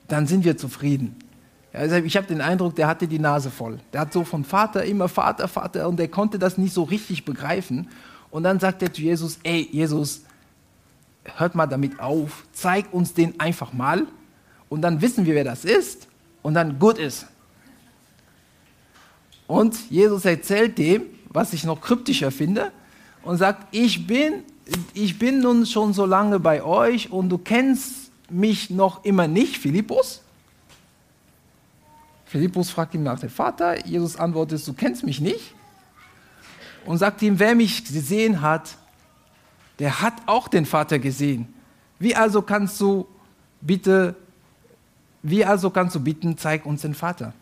dann 0.08 0.28
sind 0.28 0.44
wir 0.46 0.56
zufrieden. 0.56 1.16
Also 1.80 1.96
ich 1.96 2.18
habe 2.18 2.28
den 2.28 2.42
Eindruck, 2.42 2.76
der 2.76 2.88
hatte 2.88 3.08
die 3.08 3.20
Nase 3.20 3.50
voll. 3.50 3.80
Der 3.94 4.02
hat 4.02 4.12
so 4.12 4.26
von 4.26 4.44
Vater 4.44 4.84
immer 4.84 5.08
Vater, 5.08 5.48
Vater 5.48 5.88
und 5.88 5.98
der 5.98 6.10
konnte 6.10 6.38
das 6.38 6.58
nicht 6.58 6.74
so 6.74 6.84
richtig 6.84 7.24
begreifen. 7.24 7.88
Und 8.32 8.44
dann 8.44 8.60
sagt 8.60 8.82
er 8.84 8.94
zu 8.94 9.02
Jesus, 9.02 9.40
ey 9.44 9.66
Jesus, 9.72 10.24
hört 11.38 11.56
mal 11.56 11.68
damit 11.68 12.02
auf, 12.02 12.44
zeig 12.52 12.94
uns 12.94 13.14
den 13.14 13.40
einfach 13.40 13.72
mal 13.72 14.08
und 14.68 14.82
dann 14.82 15.00
wissen 15.02 15.26
wir, 15.26 15.36
wer 15.36 15.46
das 15.46 15.64
ist 15.64 16.10
und 16.42 16.54
dann 16.54 16.80
gut 16.80 16.98
ist. 16.98 17.28
Und 19.48 19.90
Jesus 19.90 20.26
erzählt 20.26 20.78
dem, 20.78 21.04
was 21.30 21.54
ich 21.54 21.64
noch 21.64 21.80
kryptischer 21.80 22.32
finde, 22.32 22.74
und 23.24 23.38
sagt, 23.38 23.68
ich 23.72 24.06
bin, 24.06 24.44
ich 24.94 25.18
bin 25.18 25.40
nun 25.40 25.66
schon 25.66 25.94
so 25.94 26.06
lange 26.06 26.42
bei 26.42 26.62
euch 26.62 27.10
und 27.10 27.30
du 27.30 27.38
kennst 27.38 28.12
mich 28.30 28.70
noch 28.70 29.06
immer 29.06 29.30
nicht, 29.30 29.58
Philippus. 29.58 30.24
Philippus 32.30 32.70
fragt 32.70 32.94
ihn 32.94 33.02
nach 33.02 33.20
dem 33.20 33.32
Vater, 33.32 33.88
Jesus 33.88 34.16
antwortet, 34.16 34.66
du 34.68 34.74
kennst 34.74 35.04
mich 35.04 35.20
nicht. 35.20 35.56
Und 36.86 37.00
sagt 37.00 37.24
ihm, 37.24 37.40
wer 37.40 37.56
mich 37.56 37.84
gesehen 37.84 38.42
hat, 38.42 38.78
der 39.80 40.00
hat 40.00 40.14
auch 40.28 40.48
den 40.48 40.68
Vater 40.68 41.00
gesehen. 41.00 41.52
Wie 41.98 42.16
also 42.16 42.44
kannst 42.44 42.80
du 42.80 43.08
bitte, 43.62 44.16
wie 45.24 45.44
also 45.44 45.72
kannst 45.72 45.96
du 45.96 46.00
bitten, 46.00 46.38
zeig 46.38 46.68
uns 46.68 46.84
den 46.84 46.94
Vater? 46.94 47.34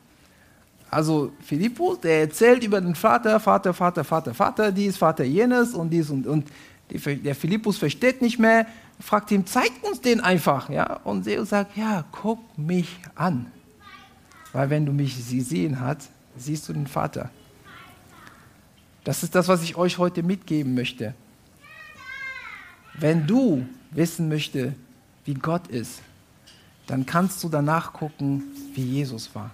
Also 0.90 1.34
Philippus, 1.42 2.00
der 2.00 2.22
erzählt 2.22 2.64
über 2.64 2.80
den 2.80 2.96
Vater, 2.96 3.42
Vater, 3.42 3.74
Vater, 3.74 4.06
Vater, 4.06 4.34
Vater, 4.34 4.72
dies, 4.72 4.96
Vater 4.96 5.26
jenes 5.26 5.74
und 5.74 5.90
dies 5.90 6.10
und, 6.10 6.26
und 6.26 6.48
der 6.90 7.36
Philippus 7.36 7.78
versteht 7.78 8.22
nicht 8.22 8.40
mehr, 8.40 8.66
fragt 9.02 9.32
ihm, 9.32 9.46
zeig 9.46 9.72
uns 9.82 10.00
den 10.00 10.22
einfach. 10.22 10.70
Ja? 10.70 11.02
Und 11.04 11.26
Zeus 11.26 11.50
sagt, 11.50 11.76
ja, 11.76 12.06
guck 12.14 12.40
mich 12.58 13.02
an. 13.16 13.48
Weil 14.54 14.70
wenn 14.70 14.86
du 14.86 14.92
mich 14.92 15.16
gesehen 15.16 15.80
hast, 15.80 16.10
siehst 16.38 16.68
du 16.70 16.74
den 16.74 16.88
Vater. 16.88 17.30
Das 19.04 19.24
ist 19.24 19.36
das, 19.36 19.48
was 19.48 19.64
ich 19.64 19.76
euch 19.76 19.98
heute 19.98 20.24
mitgeben 20.24 20.74
möchte. 20.74 21.14
Wenn 23.00 23.26
du 23.26 23.66
wissen 23.92 24.28
möchtest, 24.28 24.76
wie 25.26 25.34
Gott 25.34 25.68
ist, 25.68 26.02
dann 26.88 27.06
kannst 27.06 27.44
du 27.44 27.50
danach 27.50 27.94
gucken, 27.94 28.44
wie 28.74 28.84
Jesus 28.84 29.34
war. 29.36 29.52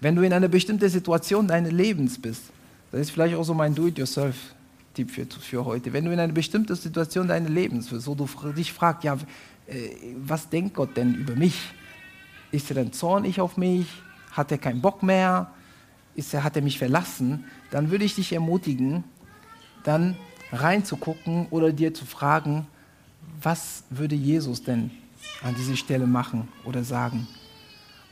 Wenn 0.00 0.16
du 0.16 0.22
in 0.22 0.32
einer 0.32 0.48
bestimmten 0.48 0.88
Situation 0.88 1.46
deines 1.46 1.72
Lebens 1.72 2.20
bist, 2.20 2.42
das 2.90 3.02
ist 3.02 3.10
vielleicht 3.10 3.34
auch 3.34 3.44
so 3.44 3.54
mein 3.54 3.74
Do-it-yourself-Tipp 3.74 5.10
für, 5.10 5.26
für 5.26 5.64
heute. 5.64 5.92
Wenn 5.92 6.04
du 6.04 6.12
in 6.12 6.18
einer 6.18 6.32
bestimmten 6.32 6.74
Situation 6.74 7.28
deines 7.28 7.50
Lebens 7.50 7.88
bist, 7.88 8.06
wo 8.06 8.14
du 8.14 8.26
dich 8.52 8.72
fragst, 8.72 9.04
ja, 9.04 9.14
äh, 9.66 9.90
was 10.16 10.48
denkt 10.48 10.74
Gott 10.74 10.96
denn 10.96 11.14
über 11.14 11.34
mich? 11.34 11.72
Ist 12.52 12.70
er 12.70 12.74
denn 12.74 12.92
zornig 12.92 13.40
auf 13.40 13.56
mich? 13.56 13.86
Hat 14.30 14.52
er 14.52 14.58
keinen 14.58 14.80
Bock 14.80 15.02
mehr? 15.02 15.50
Ist 16.14 16.32
er, 16.34 16.44
hat 16.44 16.54
er 16.54 16.62
mich 16.62 16.78
verlassen? 16.78 17.44
Dann 17.70 17.90
würde 17.90 18.04
ich 18.04 18.14
dich 18.14 18.32
ermutigen, 18.32 19.04
dann 19.82 20.16
reinzugucken 20.52 21.46
oder 21.50 21.72
dir 21.72 21.94
zu 21.94 22.04
fragen, 22.04 22.66
was 23.42 23.84
würde 23.90 24.14
Jesus 24.14 24.62
denn 24.62 24.90
an 25.42 25.54
dieser 25.54 25.76
Stelle 25.76 26.06
machen 26.06 26.48
oder 26.64 26.84
sagen? 26.84 27.26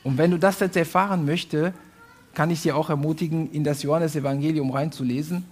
Und 0.03 0.17
wenn 0.17 0.31
du 0.31 0.39
das 0.39 0.59
jetzt 0.59 0.75
erfahren 0.75 1.25
möchtest, 1.25 1.73
kann 2.33 2.49
ich 2.49 2.61
dir 2.61 2.75
auch 2.75 2.89
ermutigen, 2.89 3.51
in 3.51 3.63
das 3.63 3.83
Johannesevangelium 3.83 4.71
reinzulesen. 4.71 5.43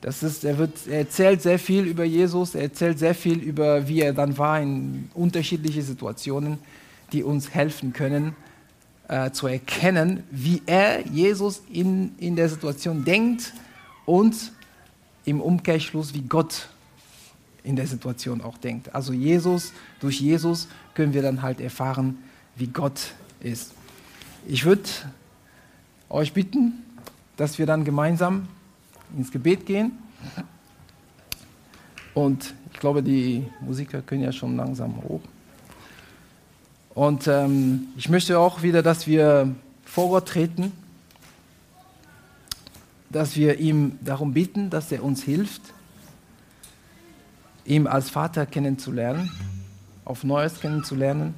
Das 0.00 0.22
ist, 0.22 0.44
er, 0.44 0.58
wird, 0.58 0.86
er 0.86 1.00
erzählt 1.00 1.42
sehr 1.42 1.58
viel 1.58 1.84
über 1.84 2.04
Jesus, 2.04 2.54
er 2.54 2.62
erzählt 2.62 2.98
sehr 2.98 3.14
viel 3.14 3.38
über, 3.38 3.88
wie 3.88 4.02
er 4.02 4.12
dann 4.12 4.38
war 4.38 4.60
in 4.60 5.10
unterschiedlichen 5.14 5.82
Situationen, 5.82 6.58
die 7.12 7.22
uns 7.22 7.54
helfen 7.54 7.92
können, 7.92 8.34
äh, 9.08 9.30
zu 9.30 9.46
erkennen, 9.46 10.22
wie 10.30 10.62
er, 10.66 11.06
Jesus, 11.06 11.62
in, 11.72 12.16
in 12.18 12.36
der 12.36 12.48
Situation 12.48 13.04
denkt 13.04 13.52
und 14.04 14.52
im 15.24 15.40
Umkehrschluss, 15.40 16.14
wie 16.14 16.22
Gott 16.22 16.68
in 17.62 17.76
der 17.76 17.86
Situation 17.86 18.40
auch 18.40 18.58
denkt. 18.58 18.94
Also 18.94 19.12
Jesus, 19.12 19.72
durch 20.00 20.20
Jesus 20.20 20.68
können 20.94 21.12
wir 21.12 21.22
dann 21.22 21.42
halt 21.42 21.60
erfahren, 21.60 22.18
wie 22.56 22.66
Gott 22.66 23.12
ist. 23.40 23.72
Ich 24.46 24.64
würde 24.64 24.88
euch 26.08 26.32
bitten, 26.32 26.84
dass 27.36 27.58
wir 27.58 27.66
dann 27.66 27.84
gemeinsam 27.84 28.48
ins 29.16 29.30
Gebet 29.30 29.66
gehen. 29.66 29.92
Und 32.14 32.54
ich 32.72 32.80
glaube, 32.80 33.02
die 33.02 33.44
Musiker 33.60 34.02
können 34.02 34.22
ja 34.22 34.32
schon 34.32 34.56
langsam 34.56 35.02
hoch. 35.02 35.20
Und 36.98 37.28
ähm, 37.28 37.86
ich 37.96 38.08
möchte 38.08 38.40
auch 38.40 38.62
wieder, 38.62 38.82
dass 38.82 39.06
wir 39.06 39.54
vor 39.84 40.08
Gott 40.08 40.26
treten, 40.26 40.72
dass 43.08 43.36
wir 43.36 43.60
ihm 43.60 43.96
darum 44.00 44.32
bitten, 44.32 44.68
dass 44.68 44.90
er 44.90 45.04
uns 45.04 45.22
hilft, 45.22 45.62
ihm 47.64 47.86
als 47.86 48.10
Vater 48.10 48.46
kennenzulernen, 48.46 49.30
auf 50.04 50.24
Neues 50.24 50.58
kennenzulernen 50.58 51.34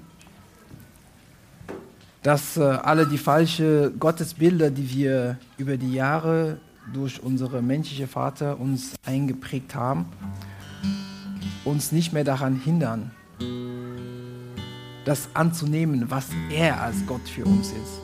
dass 2.23 2.57
äh, 2.57 2.63
alle 2.63 3.07
die 3.07 3.19
falschen 3.19 3.99
Gottesbilder, 3.99 4.71
die 4.71 4.91
wir 4.91 5.37
über 5.59 5.77
die 5.77 5.93
Jahre 5.93 6.59
durch 6.95 7.23
unsere 7.23 7.61
menschliche 7.61 8.07
Vater 8.07 8.59
uns 8.59 8.95
eingeprägt 9.05 9.75
haben, 9.75 10.07
uns 11.67 11.93
nicht 11.93 12.15
mehr 12.15 12.25
daran 12.25 12.57
hindern, 12.57 13.11
das 15.11 15.29
anzunehmen, 15.35 16.09
was 16.09 16.29
er 16.53 16.81
als 16.81 17.05
Gott 17.05 17.29
für 17.29 17.45
uns 17.45 17.73
ist. 17.73 17.99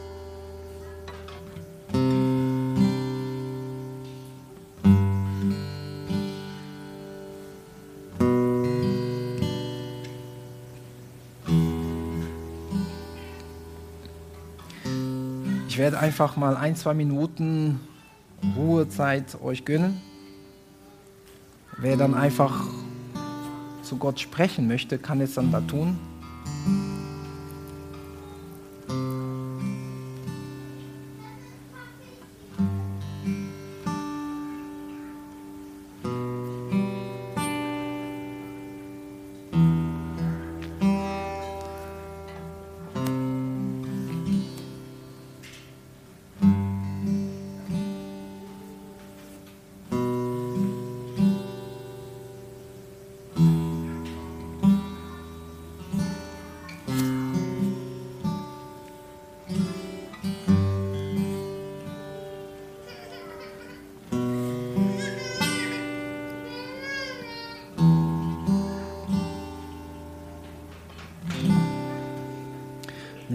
Ich 15.68 15.78
werde 15.78 16.01
einfach 16.01 16.37
mal 16.37 16.57
ein, 16.57 16.74
zwei 16.74 16.93
Minuten 16.93 17.78
Ruhezeit 18.57 19.41
euch 19.41 19.64
gönnen. 19.64 20.01
Wer 21.78 21.97
dann 21.97 22.14
einfach 22.14 22.64
zu 23.83 23.97
Gott 23.97 24.18
sprechen 24.18 24.66
möchte, 24.66 24.99
kann 24.99 25.20
es 25.20 25.35
dann 25.35 25.53
da 25.53 25.61
tun. 25.61 25.97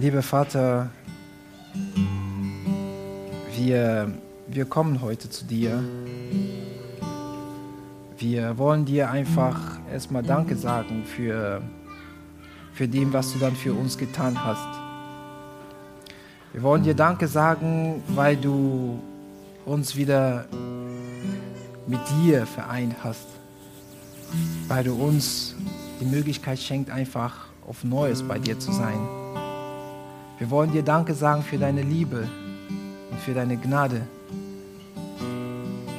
Lieber 0.02 0.22
Vater, 0.22 0.90
wir, 3.54 4.12
wir 4.48 4.64
kommen 4.64 5.00
heute 5.00 5.30
zu 5.30 5.44
dir. 5.44 5.80
Wir 8.18 8.58
wollen 8.58 8.84
dir 8.84 9.12
einfach 9.12 9.78
erstmal 9.92 10.24
Danke 10.24 10.56
sagen 10.56 11.04
für, 11.04 11.62
für 12.74 12.88
dem, 12.88 13.12
was 13.12 13.32
du 13.32 13.38
dann 13.38 13.54
für 13.54 13.74
uns 13.74 13.96
getan 13.96 14.44
hast. 14.44 14.66
Wir 16.52 16.64
wollen 16.64 16.82
dir 16.82 16.94
Danke 16.94 17.28
sagen, 17.28 18.02
weil 18.08 18.36
du 18.36 18.98
uns 19.64 19.94
wieder 19.94 20.46
mit 21.86 22.00
dir 22.18 22.44
vereint 22.46 22.96
hast, 23.04 23.28
weil 24.66 24.82
du 24.82 24.94
uns 24.94 25.54
die 26.00 26.06
Möglichkeit 26.06 26.58
schenkt, 26.58 26.90
einfach 26.90 27.46
auf 27.68 27.84
Neues 27.84 28.24
bei 28.24 28.40
dir 28.40 28.58
zu 28.58 28.72
sein. 28.72 29.21
Wir 30.42 30.50
wollen 30.50 30.72
dir 30.72 30.82
Danke 30.82 31.14
sagen 31.14 31.44
für 31.44 31.56
deine 31.56 31.82
Liebe 31.82 32.26
und 33.12 33.20
für 33.20 33.32
deine 33.32 33.56
Gnade. 33.56 34.02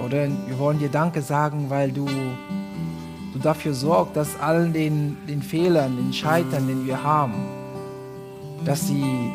Oder 0.05 0.27
wir 0.27 0.59
wollen 0.59 0.79
dir 0.79 0.89
Danke 0.89 1.21
sagen, 1.21 1.69
weil 1.69 1.93
du, 1.93 2.05
du 2.05 3.39
dafür 3.41 3.73
sorgst, 3.73 4.17
dass 4.17 4.37
all 4.41 4.69
den, 4.69 5.15
den 5.29 5.41
Fehlern, 5.41 5.95
den 5.95 6.11
Scheitern, 6.11 6.67
den 6.67 6.85
wir 6.85 7.01
haben, 7.01 7.35
dass 8.65 8.85
sie, 8.85 9.31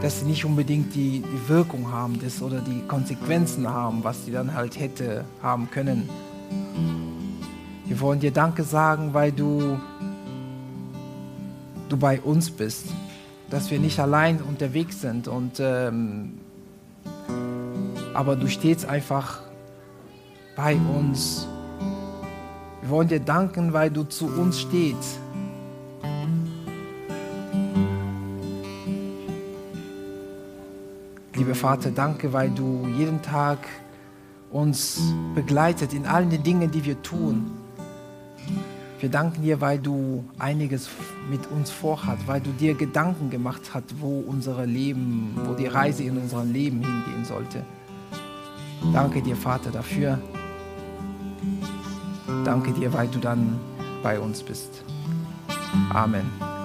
dass 0.00 0.20
sie 0.20 0.26
nicht 0.26 0.44
unbedingt 0.44 0.94
die, 0.94 1.22
die 1.22 1.48
Wirkung 1.48 1.90
haben 1.90 2.20
das, 2.22 2.40
oder 2.40 2.60
die 2.60 2.86
Konsequenzen 2.86 3.68
haben, 3.68 4.04
was 4.04 4.26
sie 4.26 4.30
dann 4.30 4.54
halt 4.54 4.78
hätte 4.78 5.24
haben 5.42 5.68
können. 5.72 6.08
Wir 7.84 7.98
wollen 7.98 8.20
dir 8.20 8.30
Danke 8.30 8.62
sagen, 8.62 9.12
weil 9.12 9.32
du, 9.32 9.80
du 11.88 11.96
bei 11.96 12.20
uns 12.20 12.48
bist, 12.48 12.84
dass 13.50 13.70
wir 13.70 13.78
nicht 13.78 13.98
allein 14.00 14.42
unterwegs 14.42 15.00
sind 15.00 15.28
und 15.28 15.60
ähm, 15.60 16.40
aber 18.14 18.34
du 18.34 18.48
stehst 18.48 18.86
einfach 18.86 19.40
bei 20.56 20.76
uns. 20.76 21.46
Wir 22.80 22.90
wollen 22.90 23.08
dir 23.08 23.20
danken, 23.20 23.72
weil 23.72 23.90
du 23.90 24.04
zu 24.04 24.26
uns 24.26 24.60
stehst. 24.60 25.20
Lieber 31.34 31.54
Vater, 31.54 31.90
danke, 31.90 32.32
weil 32.32 32.48
du 32.50 32.88
jeden 32.96 33.20
Tag 33.20 33.58
uns 34.50 35.02
begleitet 35.34 35.92
in 35.92 36.06
allen 36.06 36.30
den 36.30 36.42
Dingen, 36.42 36.70
die 36.70 36.82
wir 36.84 37.02
tun. 37.02 37.50
Wir 38.98 39.10
danken 39.10 39.42
dir, 39.42 39.60
weil 39.60 39.78
du 39.78 40.24
einiges 40.38 40.88
mit 41.30 41.46
uns 41.50 41.70
vorhat, 41.70 42.18
weil 42.26 42.40
du 42.40 42.50
dir 42.52 42.74
Gedanken 42.74 43.28
gemacht 43.28 43.62
hast, 43.74 44.00
wo 44.00 44.24
unser 44.26 44.64
Leben, 44.64 45.32
wo 45.44 45.52
die 45.52 45.66
Reise 45.66 46.04
in 46.04 46.16
unserem 46.16 46.52
Leben 46.52 46.82
hingehen 46.82 47.24
sollte. 47.24 47.62
Danke 48.92 49.20
dir, 49.20 49.36
Vater, 49.36 49.70
dafür. 49.70 50.18
Danke 52.44 52.72
dir, 52.72 52.92
weil 52.92 53.08
du 53.08 53.18
dann 53.18 53.58
bei 54.02 54.18
uns 54.18 54.42
bist. 54.42 54.82
Amen. 55.90 56.55